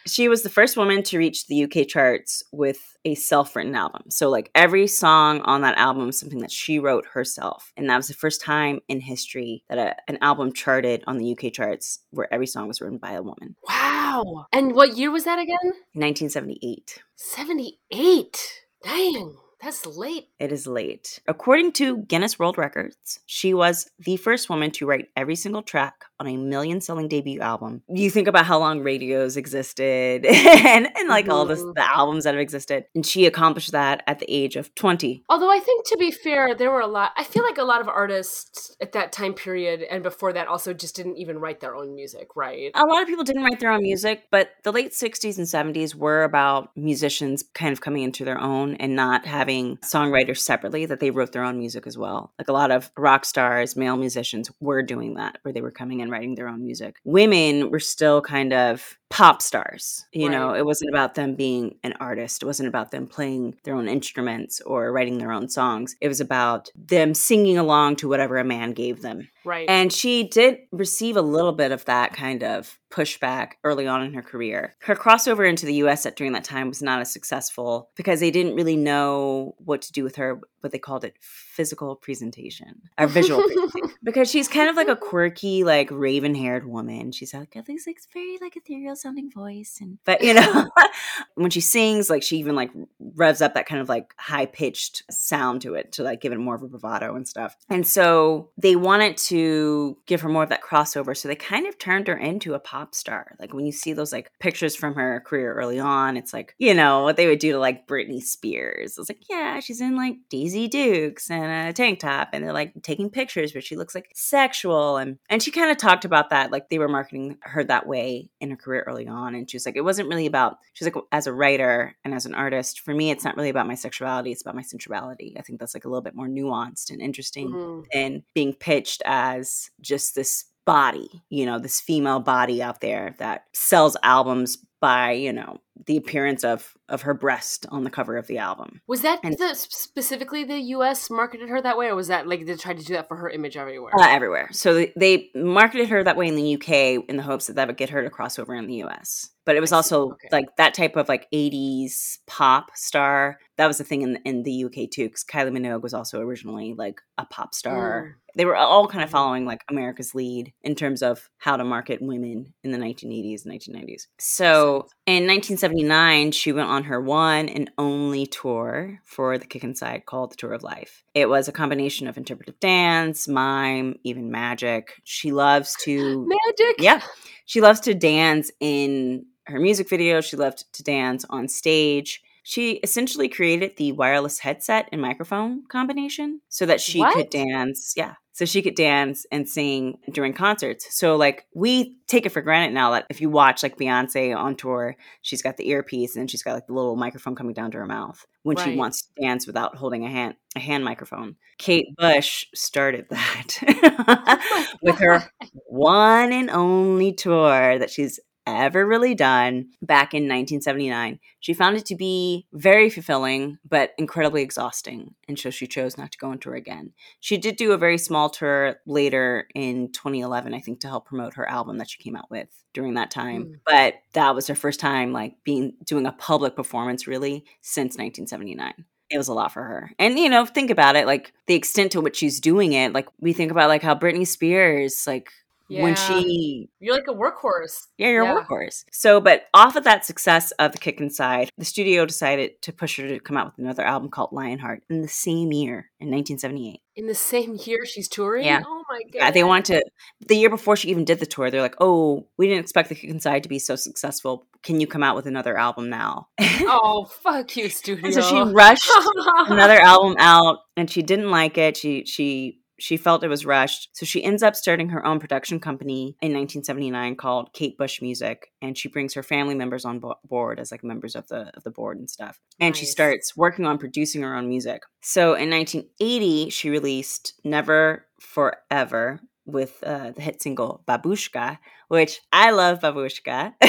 she 0.07 0.29
was 0.29 0.43
the 0.43 0.51
first 0.51 0.77
woman 0.77 1.03
to 1.05 1.19
reach 1.19 1.47
the 1.47 1.65
UK 1.65 1.87
charts 1.89 2.43
with 2.53 2.97
a 3.05 3.15
self-written 3.15 3.75
album. 3.75 4.03
So 4.09 4.31
like 4.31 4.51
every 4.55 4.87
song 4.87 5.41
on 5.43 5.63
that 5.63 5.77
album 5.77 6.07
was 6.07 6.19
something 6.19 6.41
that 6.41 6.51
she 6.51 6.79
wrote 6.79 7.07
herself. 7.13 7.73
And 7.77 7.89
that 7.91 7.97
was 7.97 8.09
the 8.09 8.15
first 8.15 8.41
time 8.41 8.81
in 8.89 9.01
history 9.01 9.65
that 9.69 9.79
a, 9.79 9.97
an 10.09 10.19
album 10.21 10.53
charted 10.53 11.05
on 11.07 11.19
the 11.19 11.33
UK 11.33 11.53
charts 11.53 12.01
where 12.11 12.33
every 12.33 12.47
song 12.47 12.69
was 12.69 12.81
written 12.81 12.99
by 12.99 13.13
a 13.13 13.23
woman. 13.23 13.57
wow. 13.69 14.47
And 14.53 14.75
what 14.75 14.97
year 14.97 15.11
was 15.11 15.25
that 15.25 15.39
again? 15.39 15.57
1978. 15.95 17.03
78. 17.17 18.61
Dang. 18.83 19.37
That's 19.65 19.87
late. 19.87 20.29
It 20.39 20.53
is 20.53 20.67
late. 20.67 21.21
According 21.27 21.73
to 21.73 21.99
Guinness 22.03 22.39
World 22.39 22.59
Records, 22.59 23.21
she 23.25 23.55
was 23.55 23.91
the 23.99 24.19
first 24.19 24.51
woman 24.51 24.71
to 24.73 24.85
write 24.87 25.07
every 25.17 25.37
single 25.37 25.63
track 25.63 26.05
on 26.21 26.27
a 26.27 26.37
million 26.37 26.83
selling 26.83 27.09
debut 27.09 27.41
album. 27.41 27.83
You 27.89 28.11
think 28.11 28.29
about 28.29 28.45
how 28.45 28.59
long 28.59 28.81
radios 28.81 29.39
existed 29.39 30.27
and, 30.27 30.87
and 30.97 31.09
like 31.09 31.29
all 31.31 31.47
this, 31.47 31.63
Mhm. 31.63 31.75
the 31.77 31.97
albums 31.97 32.25
that 32.25 32.35
have 32.35 32.41
existed. 32.43 32.85
And 32.95 33.07
she 33.07 33.25
accomplished 33.25 33.73
that 33.73 34.03
at 34.07 34.19
the 34.19 34.31
age 34.31 34.57
of 34.57 34.75
20. 34.75 35.25
Although 35.31 35.51
I 35.51 35.61
think, 35.61 35.87
to 35.87 35.97
be 35.97 36.11
fair, 36.11 36.55
there 36.55 36.71
were 36.71 36.81
a 36.81 36.87
lot. 36.87 37.13
I 37.17 37.25
feel 37.25 37.43
like 37.43 37.57
a 37.59 37.65
lot 37.65 37.81
of 37.81 37.89
artists 37.89 38.77
at 38.83 38.93
that 38.93 39.13
time 39.13 39.33
period 39.33 39.81
and 39.83 40.03
before 40.03 40.35
that 40.35 40.47
also 40.47 40.75
just 40.75 40.95
didn't 40.95 41.17
even 41.17 41.39
write 41.39 41.61
their 41.61 41.75
own 41.75 41.95
music, 41.95 42.37
right? 42.37 42.71
A 42.75 42.85
lot 42.85 43.01
of 43.01 43.09
people 43.09 43.25
didn't 43.25 43.43
write 43.45 43.61
their 43.61 43.73
own 43.73 43.83
music, 43.83 44.25
but 44.31 44.51
the 44.63 44.73
late 44.73 44.93
60s 44.93 45.39
and 45.39 45.47
70s 45.47 45.95
were 45.95 46.23
about 46.23 46.69
musicians 46.77 47.43
kind 47.55 47.73
of 47.73 47.81
coming 47.81 48.03
into 48.03 48.27
their 48.27 48.39
own 48.39 48.75
and 48.77 48.95
not 48.95 49.25
having 49.25 49.54
songwriters 49.79 50.39
separately, 50.39 50.87
that 50.87 51.01
they 51.01 51.11
wrote 51.11 51.33
their 51.33 51.45
own 51.45 51.59
music 51.59 51.87
as 51.87 51.97
well. 51.97 52.33
Like 52.39 52.49
a 52.49 52.53
lot 52.53 52.71
of 52.71 52.91
rock 52.97 53.25
stars, 53.25 53.77
male 53.77 53.97
musicians 53.97 54.51
were 54.61 54.83
doing 54.83 55.15
that, 55.15 55.39
where 55.43 55.53
they 55.53 55.61
were 55.61 55.71
coming 55.71 56.03
and 56.03 56.11
writing 56.11 56.35
their 56.35 56.49
own 56.49 56.63
music. 56.63 56.97
Women 57.05 57.71
were 57.71 57.81
still 57.81 58.21
kind 58.21 58.53
of 58.53 58.99
pop 59.15 59.41
stars. 59.41 60.05
You 60.11 60.29
know, 60.29 60.55
it 60.55 60.67
wasn't 60.67 60.91
about 60.91 61.15
them 61.15 61.37
being 61.37 61.77
an 61.85 61.95
artist, 62.01 62.43
it 62.43 62.47
wasn't 62.47 62.69
about 62.69 62.91
them 62.91 63.07
playing 63.07 63.55
their 63.63 63.77
own 63.77 63.87
instruments 63.87 64.61
or 64.63 64.91
writing 64.91 65.19
their 65.19 65.31
own 65.31 65.49
songs. 65.49 65.95
It 66.01 66.09
was 66.09 66.21
about 66.21 66.69
them 66.75 67.15
singing 67.15 67.57
along 67.57 67.95
to 67.97 68.09
whatever 68.09 68.39
a 68.39 68.45
man 68.45 68.73
gave 68.73 69.03
them. 69.03 69.29
Right. 69.45 69.69
And 69.69 69.93
she 69.93 70.27
did 70.27 70.59
receive 70.73 71.17
a 71.17 71.23
little 71.23 71.53
bit 71.53 71.71
of 71.71 71.85
that 71.85 72.13
kind 72.13 72.43
of 72.43 72.77
pushback 72.91 73.53
early 73.63 73.87
on 73.87 74.03
in 74.03 74.15
her 74.15 74.23
career. 74.23 74.75
Her 74.81 74.97
crossover 74.97 75.49
into 75.49 75.65
the 75.65 75.75
US 75.75 76.07
at 76.07 76.17
during 76.17 76.33
that 76.33 76.43
time 76.43 76.69
was 76.69 76.83
not 76.83 77.01
as 77.01 77.13
successful 77.13 77.91
because 77.95 78.19
they 78.19 78.33
didn't 78.33 78.57
really 78.57 78.77
know 78.77 79.55
what 79.59 79.83
to 79.83 79.93
do 79.93 80.03
with 80.03 80.17
her, 80.17 80.41
what 80.61 80.73
they 80.73 80.79
called 80.79 81.05
it 81.05 81.15
physical 81.55 81.95
presentation 81.95 82.83
or 82.99 83.07
visual 83.07 83.43
presentation. 83.43 83.91
Because 84.05 84.31
she's 84.31 84.49
kind 84.49 84.69
of 84.69 84.77
like 84.77 84.89
a 84.89 84.97
quirky, 84.97 85.65
like 85.65 85.91
raven 85.91 86.35
haired 86.35 86.67
woman. 86.67 87.11
She's 87.11 87.33
like, 87.33 87.55
got 87.55 87.65
this 87.65 87.87
like 87.87 87.99
very 88.13 88.37
like 88.39 88.55
ethereal 88.55 88.97
sounding 88.97 89.31
voice. 89.31 89.79
And 89.81 89.99
but 90.05 90.23
you 90.23 90.35
know, 90.35 90.69
when 91.35 91.51
she 91.51 91.61
sings, 91.61 92.11
like 92.11 92.23
she 92.23 92.37
even 92.39 92.55
like 92.55 92.71
revs 93.15 93.41
up 93.41 93.55
that 93.55 93.67
kind 93.67 93.81
of 93.81 93.89
like 93.89 94.15
high 94.19 94.47
pitched 94.47 95.05
sound 95.11 95.63
to 95.63 95.75
it 95.75 95.93
to 95.93 96.03
like 96.03 96.21
give 96.21 96.33
it 96.33 96.39
more 96.39 96.55
of 96.55 96.63
a 96.63 96.69
bravado 96.69 97.15
and 97.15 97.27
stuff. 97.27 97.57
And 97.71 97.87
so 97.87 98.51
they 98.59 98.77
wanted 98.77 99.17
to 99.17 99.97
give 100.07 100.21
her 100.21 100.29
more 100.29 100.43
of 100.43 100.49
that 100.51 100.63
crossover. 100.63 101.17
So 101.17 101.29
they 101.29 101.37
kind 101.37 101.67
of 101.67 101.79
turned 101.79 102.09
her 102.09 102.17
into 102.17 102.55
a 102.55 102.59
pop 102.59 102.95
star. 102.95 103.35
Like 103.39 103.55
when 103.55 103.67
you 103.67 103.73
see 103.73 103.93
those 103.93 104.13
like 104.13 104.31
pictures 104.39 104.77
from 104.77 104.95
her 104.95 105.21
career 105.21 105.55
early 105.55 105.81
on, 105.81 106.17
it's 106.17 106.33
like, 106.33 106.55
you 106.59 106.75
know, 106.75 107.03
what 107.03 107.17
they 107.17 107.27
would 107.27 107.39
do 107.39 107.53
to 107.53 107.59
like 107.59 107.87
Britney 107.87 108.23
Spears. 108.23 108.99
It's 108.99 109.09
like, 109.09 109.29
yeah, 109.31 109.61
she's 109.61 109.81
in 109.81 109.97
like 109.97 110.17
Daisy 110.29 110.69
Dukes 110.69 111.31
and 111.31 111.44
a 111.51 111.73
tank 111.73 112.01
top 112.01 112.31
and 112.33 112.45
they're 112.45 112.53
like 112.53 112.73
taking 112.83 113.11
pictures 113.11 113.55
where 113.55 113.61
she 113.61 113.77
looks 113.77 113.95
like 113.95 114.11
sexual. 114.15 114.97
And 114.97 115.19
and 115.29 115.43
she 115.43 115.51
kind 115.51 115.71
of 115.71 115.77
talked 115.77 116.05
about 116.05 116.31
that. 116.31 116.51
Like 116.51 116.69
they 116.69 116.79
were 116.79 116.89
marketing 116.89 117.39
her 117.43 117.65
that 117.65 117.87
way 117.87 118.31
in 118.41 118.51
her 118.51 118.57
career 118.57 118.85
early 118.87 119.07
on. 119.09 119.35
And 119.35 119.51
she 119.51 119.57
was 119.57 119.67
like, 119.67 119.77
it 119.77 119.85
wasn't 119.85 120.09
really 120.09 120.27
about 120.27 120.59
she's 120.73 120.87
like 120.87 121.03
as 121.13 121.27
a 121.27 121.33
writer 121.33 121.95
and 122.05 122.15
as 122.15 122.27
an 122.27 122.35
artist, 122.35 122.81
for 122.81 122.95
me, 122.95 123.11
it's 123.11 123.25
not 123.25 123.37
really 123.37 123.51
about 123.51 123.67
my 123.67 123.75
sexuality, 123.75 124.33
it's 124.33 124.43
about 124.43 124.55
my 124.57 124.63
sensuality. 124.63 125.35
I 125.39 125.43
think 125.43 125.61
that's 125.61 125.75
like 125.75 125.85
a 125.85 125.89
little 125.89 126.03
bit 126.03 126.15
more 126.15 126.29
nuanced 126.29 126.91
and 126.91 127.01
interesting 127.01 127.51
Mhm. 127.51 127.85
and 127.93 128.23
being 128.35 128.53
pitched 128.55 129.03
as 129.05 129.71
just 129.81 130.15
this 130.15 130.45
body, 130.67 131.23
you 131.29 131.45
know, 131.45 131.59
this 131.59 131.81
female 131.81 132.21
body 132.21 132.63
out 132.63 132.81
there 132.81 133.15
that 133.19 133.45
sells 133.53 133.97
albums 134.03 134.57
by, 134.81 135.13
you 135.13 135.33
know, 135.33 135.61
the 135.87 135.97
appearance 135.97 136.45
of 136.45 136.75
of 136.89 137.03
her 137.03 137.15
breast 137.15 137.65
on 137.71 137.83
the 137.85 137.91
cover 137.91 138.17
of 138.17 138.27
the 138.27 138.37
album. 138.39 138.81
Was 138.87 139.01
that 139.01 139.19
And- 139.25 139.37
the, 139.39 139.55
specifically 139.55 140.45
the 140.45 140.59
U.S. 140.77 141.09
marketed 141.11 141.49
her 141.49 141.61
that 141.63 141.79
way, 141.79 141.87
or 141.87 141.95
was 141.95 142.09
that 142.09 142.27
like 142.29 142.45
they 142.45 142.57
tried 142.57 142.79
to 142.79 142.85
do 142.85 142.93
that 142.95 143.09
for 143.09 143.17
her 143.17 143.31
image 143.31 143.57
everywhere? 143.57 143.93
Uh, 143.99 144.07
everywhere. 144.09 144.49
So 144.53 144.75
they, 144.75 144.93
they 144.97 145.31
marketed 145.35 145.89
her 145.89 146.05
that 146.05 146.17
way 146.17 146.29
in 146.29 146.35
the 146.37 146.55
UK 146.57 147.05
in 147.09 147.17
the 147.17 147.23
hopes 147.23 147.47
that 147.47 147.57
that 147.57 147.69
would 147.69 147.77
get 147.79 147.89
her 147.91 148.03
to 148.03 148.11
cross 148.11 148.39
over 148.39 148.55
in 148.55 148.67
the 148.67 148.83
US. 148.85 149.31
But 149.47 149.57
it 149.57 149.61
was 149.61 149.73
also 149.73 150.13
Okay. 150.13 150.29
like 150.33 150.57
that 150.57 150.75
type 150.75 150.97
of 150.97 151.09
like 151.09 151.27
80s 151.33 152.19
pop 152.27 152.71
star. 152.75 153.39
That 153.57 153.67
was 153.67 153.79
the 153.79 153.85
thing 153.85 154.03
in 154.03 154.17
in 154.25 154.43
the 154.43 154.65
UK 154.65 154.91
too, 154.91 155.05
because 155.07 155.25
Kylie 155.25 155.51
Minogue 155.57 155.83
was 155.83 155.95
also 155.95 156.21
originally 156.21 156.75
like 156.77 157.01
a 157.19 157.25
pop 157.27 157.55
star. 157.55 158.17
They 158.37 158.45
were 158.45 158.57
all 158.57 158.89
kind 158.89 159.05
of 159.05 159.11
Mhm. 159.11 159.13
following 159.13 159.45
like 159.47 159.63
America's 159.71 160.15
lead 160.15 160.53
in 160.63 160.75
terms 160.75 161.03
of 161.03 161.31
how 161.39 161.57
to 161.57 161.65
market 161.65 162.03
women 162.03 162.53
in 162.65 162.73
the 162.73 162.79
1980s 162.79 163.45
and 163.45 163.53
1990s. 163.53 164.09
So 164.19 164.89
in 165.07 165.27
1979, 165.73 166.33
she 166.33 166.53
went 166.53 166.69
on 166.69 166.85
her 166.85 167.01
one 167.01 167.49
and 167.49 167.71
only 167.79 168.27
tour 168.27 169.01
for 169.05 169.39
the 169.39 169.47
Kick 169.47 169.65
Inside 169.65 170.07
called 170.07 170.33
the 170.33 170.37
Tour 170.37 170.53
of 170.53 170.63
Life. 170.63 171.03
It 171.15 171.29
was 171.29 171.49
a 171.49 171.53
combination 171.53 172.07
of 172.07 172.17
interpretive 172.17 172.59
dance, 172.61 173.27
mime, 173.29 173.97
even 174.05 174.31
magic. 174.31 175.01
She 175.05 175.33
loves 175.33 175.77
to 175.83 176.27
Magic. 176.59 176.77
yeah. 176.79 177.01
She 177.47 177.61
loves 177.61 177.81
to 177.81 177.95
dance 177.95 178.51
in 178.61 179.27
her 179.47 179.59
music 179.61 179.89
videos. 179.89 180.25
She 180.25 180.37
loved 180.37 180.65
to 180.75 180.83
dance 180.83 181.25
on 181.31 181.49
stage. 181.49 182.23
She 182.43 182.73
essentially 182.83 183.29
created 183.29 183.77
the 183.77 183.93
wireless 183.93 184.39
headset 184.39 184.89
and 184.93 185.01
microphone 185.01 185.65
combination 185.69 186.41
so 186.49 186.67
that 186.67 186.81
she 186.81 187.01
What? 187.01 187.15
could 187.15 187.31
dance. 187.31 187.95
Yeah. 187.97 188.15
So 188.35 188.45
she 188.45 188.63
could 188.63 188.75
dance 188.75 189.25
and 189.31 189.49
sing 189.49 189.97
during 190.13 190.33
concerts. 190.33 190.99
So 190.99 191.15
like 191.15 191.47
we 191.55 191.99
take 192.09 192.27
it 192.27 192.31
for 192.31 192.43
granted 192.43 192.75
now 192.75 192.91
that 192.91 193.07
if 193.09 193.21
you 193.21 193.31
watch 193.31 193.63
like 193.63 193.79
Beyonce 193.79 194.37
on 194.37 194.57
tour, 194.57 194.97
she's 195.23 195.41
got 195.41 195.57
the 195.57 195.69
earpiece 195.69 196.17
and 196.17 196.29
she's 196.29 196.43
got 196.43 196.55
like 196.55 196.67
the 196.67 196.73
little 196.73 196.97
microphone 196.97 197.37
coming 197.37 197.55
down 197.55 197.71
to 197.71 197.79
her 197.79 197.87
mouth 197.87 198.27
when 198.43 198.57
she 198.57 198.75
wants 198.75 199.03
to 199.03 199.23
dance 199.23 199.47
without 199.47 199.77
holding 199.77 200.05
a 200.05 200.11
hand 200.11 200.35
a 200.57 200.61
hand 200.61 200.85
microphone. 200.85 201.37
Kate 201.59 201.87
mm-hmm. 201.97 202.15
Bush 202.17 202.47
started 202.57 203.07
that 203.11 204.69
with 204.83 204.99
her 204.99 205.23
one 205.67 206.33
and 206.33 206.51
only 206.51 207.13
tour 207.13 207.79
that 207.79 207.91
she's 207.91 208.19
ever 208.47 208.87
really 208.87 209.15
done 209.15 209.71
back 209.83 210.15
in 210.15 210.25
1979. 210.25 211.19
She 211.41 211.55
found 211.55 211.77
it 211.77 211.87
to 211.87 211.97
be 211.97 212.47
very 212.53 212.91
fulfilling, 212.91 213.59
but 213.69 213.93
incredibly 213.99 214.43
exhausting. 214.43 215.15
And 215.29 215.39
so 215.39 215.51
she 215.51 215.67
chose 215.67 215.97
not 215.97 216.13
to 216.13 216.19
go 216.19 216.31
on 216.31 216.39
tour 216.39 216.55
again. 216.55 216.93
She 217.21 217.37
did 217.37 217.57
do 217.57 217.73
a 217.73 217.79
very 217.79 217.99
small 217.99 218.31
tour 218.31 218.77
later 218.87 219.49
in 219.55 219.93
2011, 219.93 220.55
I 220.55 220.61
think, 220.61 220.81
to 220.81 220.89
help 220.89 221.07
promote 221.07 221.35
her 221.35 221.49
album 221.49 221.79
that 221.79 221.91
she 221.91 222.03
came 222.03 222.17
out 222.17 222.31
with 222.31 222.49
during 222.73 222.95
that 222.95 223.11
time. 223.11 223.45
Mm. 223.45 223.61
But 223.67 223.95
that 224.13 224.35
was 224.35 224.47
her 224.49 224.55
first 224.55 224.81
time 224.81 225.13
like 225.13 225.37
being 225.45 225.75
doing 225.85 226.07
a 226.07 226.13
public 226.13 226.57
performance 226.57 227.07
really 227.07 227.45
since 227.61 227.97
1979 227.97 228.85
it 229.11 229.19
was 229.19 229.29
a 229.29 229.35
lot 229.35 229.53
for 229.53 229.63
her. 229.63 229.93
And 229.99 230.19
you 230.19 230.29
know, 230.29 230.45
think 230.45 230.71
about 230.71 230.97
it, 230.97 231.07
like 231.07 231.33
the 231.47 231.55
extent 231.55 231.93
to 231.93 232.01
which 232.01 232.17
she's 232.17 232.41
doing 232.41 232.73
it. 232.73 232.93
Like 232.93 233.07
we 233.21 233.33
think 233.33 233.51
about 233.51 233.69
like 233.69 233.83
how 233.83 233.95
Britney 233.95 234.27
Spears, 234.27 235.07
like 235.07 235.31
when 235.69 235.95
she 235.97 236.69
You're 236.81 236.95
like 236.95 237.09
a 237.09 237.13
workhorse. 237.15 237.87
yeah, 237.99 238.09
you're 238.09 238.25
Yeah. 238.25 238.39
a 238.39 238.45
workhorse. 238.45 238.85
So, 238.93 239.21
but 239.21 239.45
off 239.55 239.77
of 239.77 239.85
that 239.85 240.05
success 240.05 240.51
of 240.53 240.73
the 240.73 240.79
Kick 240.79 241.01
Inside, 241.01 241.51
the 241.59 241.65
studio 241.65 242.05
decided 242.07 242.61
to 242.63 242.73
push 242.73 242.99
her 242.99 243.09
to 243.09 243.19
come 243.21 243.37
out 243.37 243.47
with 243.47 243.59
another 243.59 243.83
album 243.83 244.11
called 244.11 244.31
Lionheart 244.33 244.83
in 244.91 245.03
the 245.03 245.09
same 245.09 245.53
year 245.53 245.91
in 246.01 246.11
1978. 246.11 246.81
In 246.97 247.07
the 247.07 247.15
same 247.15 247.57
year 247.65 247.85
she's 247.85 248.07
touring? 248.09 248.45
Yeah. 248.45 248.63
Oh 248.65 248.85
my 248.89 249.01
god. 249.05 249.11
Yeah, 249.15 249.31
they 249.33 249.43
want 249.45 249.67
to. 249.67 249.83
The 250.29 250.37
year 250.37 250.51
before 250.51 250.77
she 250.77 250.91
even 250.91 251.05
did 251.05 251.19
the 251.19 251.27
tour, 251.27 251.51
they're 251.51 251.61
like, 251.61 251.75
"Oh, 251.81 252.29
we 252.37 252.47
didn't 252.47 252.61
expect 252.63 252.89
the 252.89 252.95
Kick 252.95 253.11
Inside 253.11 253.43
to 253.43 253.49
be 253.49 253.59
so 253.59 253.75
successful. 253.75 254.47
Can 254.63 254.81
you 254.81 254.87
come 254.87 255.03
out 255.03 255.17
with 255.17 255.27
another 255.27 255.57
album 255.59 255.91
now?" 255.91 256.29
Oh, 256.67 257.05
fuck 257.05 257.57
you, 257.57 257.69
studio. 257.69 258.05
and 258.05 258.15
so 258.15 258.21
she 258.23 258.41
rushed 258.53 258.89
another 259.49 259.81
album 259.81 260.15
out 260.19 260.59
and 260.77 260.89
she 260.91 261.03
didn't 261.03 261.31
like 261.31 261.59
it 261.59 261.77
she 261.77 262.05
she 262.05 262.61
she 262.79 262.97
felt 262.97 263.25
it 263.25 263.29
was 263.29 263.47
rushed. 263.47 263.91
So 263.93 264.07
she 264.07 264.23
ends 264.23 264.43
up 264.43 264.57
starting 264.57 264.89
her 264.91 265.05
own 265.05 265.21
production 265.21 265.61
company 265.61 266.17
in 266.21 266.33
1979 266.33 267.17
called 267.17 267.53
kate 267.53 267.79
bush 267.79 268.03
music 268.03 268.53
and 268.61 268.77
she 268.77 268.89
brings 268.89 269.15
her 269.15 269.23
family 269.23 269.55
members 269.55 269.85
on 269.85 270.01
bo- 270.01 270.19
board 270.25 270.59
as 270.59 270.71
like 270.71 270.85
members 270.85 271.15
of 271.15 271.29
the 271.29 271.51
of 271.57 271.65
the 271.65 271.71
board 271.71 271.99
and 271.99 272.11
stuff. 272.11 272.41
And 272.61 272.77
she 272.77 272.87
starts 272.87 273.37
working 273.37 273.67
on 273.67 273.79
producing 273.79 274.23
her 274.23 274.35
own 274.35 274.49
music. 274.49 274.83
So 275.03 275.35
in 275.35 275.51
1980 275.51 276.51
she 276.51 276.71
released 276.71 277.35
never 277.45 278.07
forever 278.21 279.21
with 279.47 279.83
uh, 279.85 280.13
the 280.13 280.23
hit 280.23 280.41
single 280.41 280.83
babushka 280.89 281.59
which 281.89 282.21
i 282.33 282.51
love 282.51 282.81
babushka. 282.81 283.55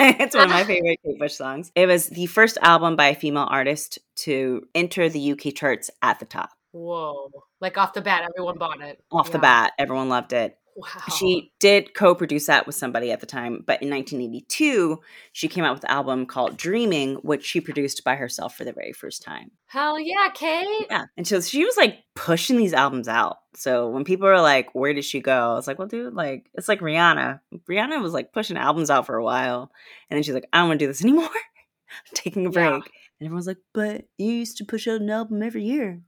It's 0.00 0.34
one 0.34 0.44
of 0.44 0.50
my 0.50 0.64
favorite 0.64 1.00
kate 1.04 1.18
bush 1.18 1.34
songs. 1.34 1.70
It 1.74 1.86
was 1.86 2.08
the 2.08 2.26
first 2.26 2.56
album 2.62 2.96
by 2.96 3.08
a 3.08 3.14
female 3.14 3.48
artist 3.50 3.98
to 4.16 4.62
enter 4.74 5.08
the 5.08 5.32
uk 5.32 5.54
charts 5.54 5.90
at 6.02 6.18
the 6.18 6.24
top 6.24 6.50
Whoa. 6.72 7.30
Like 7.60 7.78
off 7.78 7.92
the 7.94 8.00
bat, 8.02 8.22
everyone 8.28 8.58
bought 8.58 8.80
it. 8.80 9.02
off 9.10 9.32
the 9.32 9.38
bat 9.38 9.72
everyone 9.78 10.08
loved 10.08 10.32
it 10.32 10.56
Wow. 10.76 10.86
she 11.16 11.52
did 11.58 11.92
co-produce 11.92 12.46
that 12.46 12.64
with 12.64 12.76
somebody 12.76 13.10
at 13.10 13.18
the 13.18 13.26
time 13.26 13.64
but 13.66 13.82
in 13.82 13.90
1982 13.90 15.00
she 15.32 15.48
came 15.48 15.64
out 15.64 15.74
with 15.74 15.82
an 15.82 15.90
album 15.90 16.24
called 16.24 16.56
dreaming 16.56 17.16
which 17.16 17.44
she 17.44 17.60
produced 17.60 18.04
by 18.04 18.14
herself 18.14 18.54
for 18.56 18.62
the 18.64 18.72
very 18.72 18.92
first 18.92 19.22
time 19.24 19.50
Hell 19.66 19.98
yeah, 19.98 20.28
Kate. 20.32 20.86
yeah 20.88 21.06
and 21.16 21.26
so 21.26 21.40
she 21.40 21.64
was 21.64 21.76
like 21.76 21.96
pushing 22.14 22.56
these 22.56 22.72
albums 22.72 23.08
out 23.08 23.38
so 23.56 23.88
when 23.90 24.04
people 24.04 24.28
are 24.28 24.40
like 24.40 24.72
where 24.72 24.94
did 24.94 25.04
she 25.04 25.18
go 25.20 25.50
i 25.50 25.54
was 25.54 25.66
like 25.66 25.80
well 25.80 25.88
dude 25.88 26.14
like 26.14 26.48
it's 26.54 26.68
like 26.68 26.78
rihanna 26.78 27.40
rihanna 27.68 28.00
was 28.00 28.12
like 28.12 28.32
pushing 28.32 28.56
albums 28.56 28.88
out 28.88 29.04
for 29.04 29.16
a 29.16 29.24
while 29.24 29.72
and 30.10 30.16
then 30.16 30.22
she's 30.22 30.34
like 30.34 30.48
i 30.52 30.58
don't 30.58 30.68
want 30.68 30.78
to 30.78 30.84
do 30.84 30.88
this 30.88 31.02
anymore 31.04 31.24
I'm 31.24 31.34
taking 32.14 32.46
a 32.46 32.50
break 32.50 32.66
Yeah. 32.70 32.74
and 33.18 33.26
everyone's 33.26 33.48
like 33.48 33.58
but 33.74 34.04
you 34.16 34.30
used 34.30 34.58
to 34.58 34.64
push 34.64 34.86
out 34.86 35.00
an 35.00 35.10
album 35.10 35.42
every 35.42 35.64
year 35.64 36.02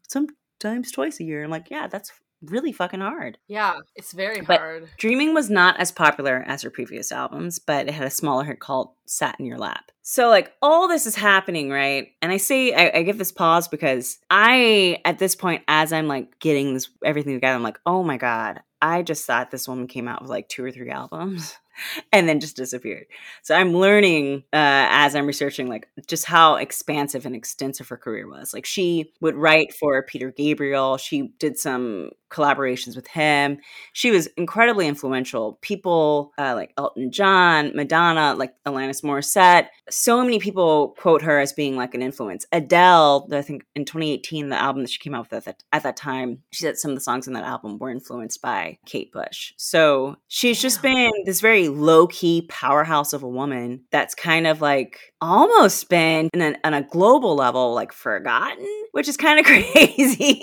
sometimes 0.61 0.91
twice 0.93 1.21
a 1.21 1.25
year 1.25 1.43
i'm 1.45 1.51
like 1.51 1.71
yeah 1.71 1.87
that's 1.87 2.13
really 2.45 2.73
fucking 2.73 3.01
hard 3.01 3.37
Yeah, 3.49 3.75
it's 3.97 4.13
very 4.13 4.41
But- 4.41 4.59
hard. 4.61 4.89
Dreaming 4.97 5.35
was 5.35 5.51
not 5.51 5.79
as 5.79 5.93
popular 5.93 6.43
as 6.47 6.63
her 6.63 6.71
previous 6.71 7.13
albums, 7.13 7.59
but 7.59 7.87
it 7.87 7.93
had 7.93 8.07
a 8.07 8.11
smaller 8.11 8.45
hit 8.45 8.61
called 8.61 8.93
Sat 9.05 9.37
in 9.39 9.45
Your 9.45 9.59
Lap. 9.59 9.91
So, 10.01 10.31
like, 10.31 10.55
all 10.63 10.89
this 10.89 11.05
is 11.07 11.15
happening, 11.15 11.69
right? 11.69 12.13
And 12.23 12.33
I 12.33 12.39
say, 12.39 12.73
I, 12.73 13.01
I 13.01 13.03
give 13.03 13.19
this 13.19 13.31
pause 13.31 13.69
because 13.69 14.21
I, 14.31 15.03
at 15.05 15.19
this 15.19 15.35
point, 15.37 15.65
as 15.69 15.93
I'm 15.93 16.09
like 16.09 16.39
getting 16.39 16.73
this 16.73 16.89
everything 17.05 17.35
together, 17.35 17.55
I'm 17.57 17.63
like, 17.63 17.79
oh 17.85 18.03
my 18.03 18.17
God, 18.17 18.61
I 18.81 19.03
just 19.03 19.27
thought 19.27 19.51
this 19.51 19.69
woman 19.69 19.87
came 19.87 20.09
out 20.09 20.23
with 20.23 20.31
like 20.31 20.49
two 20.49 20.65
or 20.65 20.71
three 20.73 20.89
albums 20.89 21.55
and 22.13 22.29
then 22.29 22.41
just 22.41 22.57
disappeared. 22.57 23.07
So 23.43 23.55
I'm 23.55 23.75
learning 23.75 24.45
uh, 24.53 24.87
as 24.91 25.15
I'm 25.15 25.27
researching, 25.27 25.69
like, 25.69 25.89
just 26.07 26.25
how 26.25 26.57
expansive 26.57 27.27
and 27.27 27.35
extensive 27.35 27.89
her 27.89 27.97
career 27.97 28.29
was. 28.29 28.53
Like, 28.55 28.67
she 28.67 29.13
would 29.21 29.35
write 29.35 29.75
for 29.75 30.03
Peter 30.03 30.31
Gabriel, 30.31 30.97
she 30.97 31.33
did 31.39 31.59
some 31.59 32.11
collaborations 32.31 32.95
with 32.95 33.09
him 33.09 33.59
she 33.93 34.11
was 34.11 34.27
incredibly 34.37 34.87
influential. 34.87 35.59
People 35.63 36.33
uh, 36.39 36.55
like 36.55 36.73
Elton 36.77 37.11
John, 37.13 37.73
Madonna, 37.75 38.35
like 38.35 38.55
Alanis 38.67 39.03
Morissette. 39.03 39.69
So 39.89 40.23
many 40.23 40.39
people 40.39 40.95
quote 40.99 41.23
her 41.23 41.39
as 41.39 41.53
being 41.53 41.77
like 41.77 41.95
an 41.95 42.03
influence. 42.03 42.47
Adele, 42.53 43.29
I 43.33 43.43
think 43.43 43.65
in 43.75 43.85
2018, 43.85 44.49
the 44.49 44.57
album 44.57 44.83
that 44.83 44.91
she 44.91 44.99
came 44.99 45.15
out 45.15 45.31
with 45.31 45.33
at 45.33 45.45
that, 45.45 45.63
at 45.73 45.83
that 45.83 45.97
time, 45.97 46.43
she 46.51 46.63
said 46.63 46.79
some 46.79 46.93
of 46.93 46.97
the 46.97 47.01
songs 47.01 47.27
in 47.27 47.35
that 47.35 47.45
album 47.45 47.79
were 47.79 47.91
influenced 47.91 48.41
by 48.43 48.79
Kate 48.87 49.13
Bush. 49.13 49.53
So 49.57 50.17
she's 50.29 50.61
just 50.61 50.83
been 50.83 51.11
this 51.25 51.41
very 51.41 51.69
low 51.71 52.07
key 52.07 52.47
powerhouse 52.49 53.13
of 53.13 53.23
a 53.23 53.29
woman 53.29 53.83
that's 53.91 54.15
kind 54.15 54.47
of 54.47 54.61
like 54.61 55.13
almost 55.21 55.89
been 55.89 56.29
in 56.35 56.43
a, 56.43 56.55
on 56.65 56.75
a 56.75 56.83
global 56.83 57.35
level 57.35 57.75
like 57.75 57.93
forgotten, 57.93 58.85
which 58.93 59.09
is 59.09 59.17
kind 59.17 59.39
of 59.41 59.47
crazy. 59.73 60.43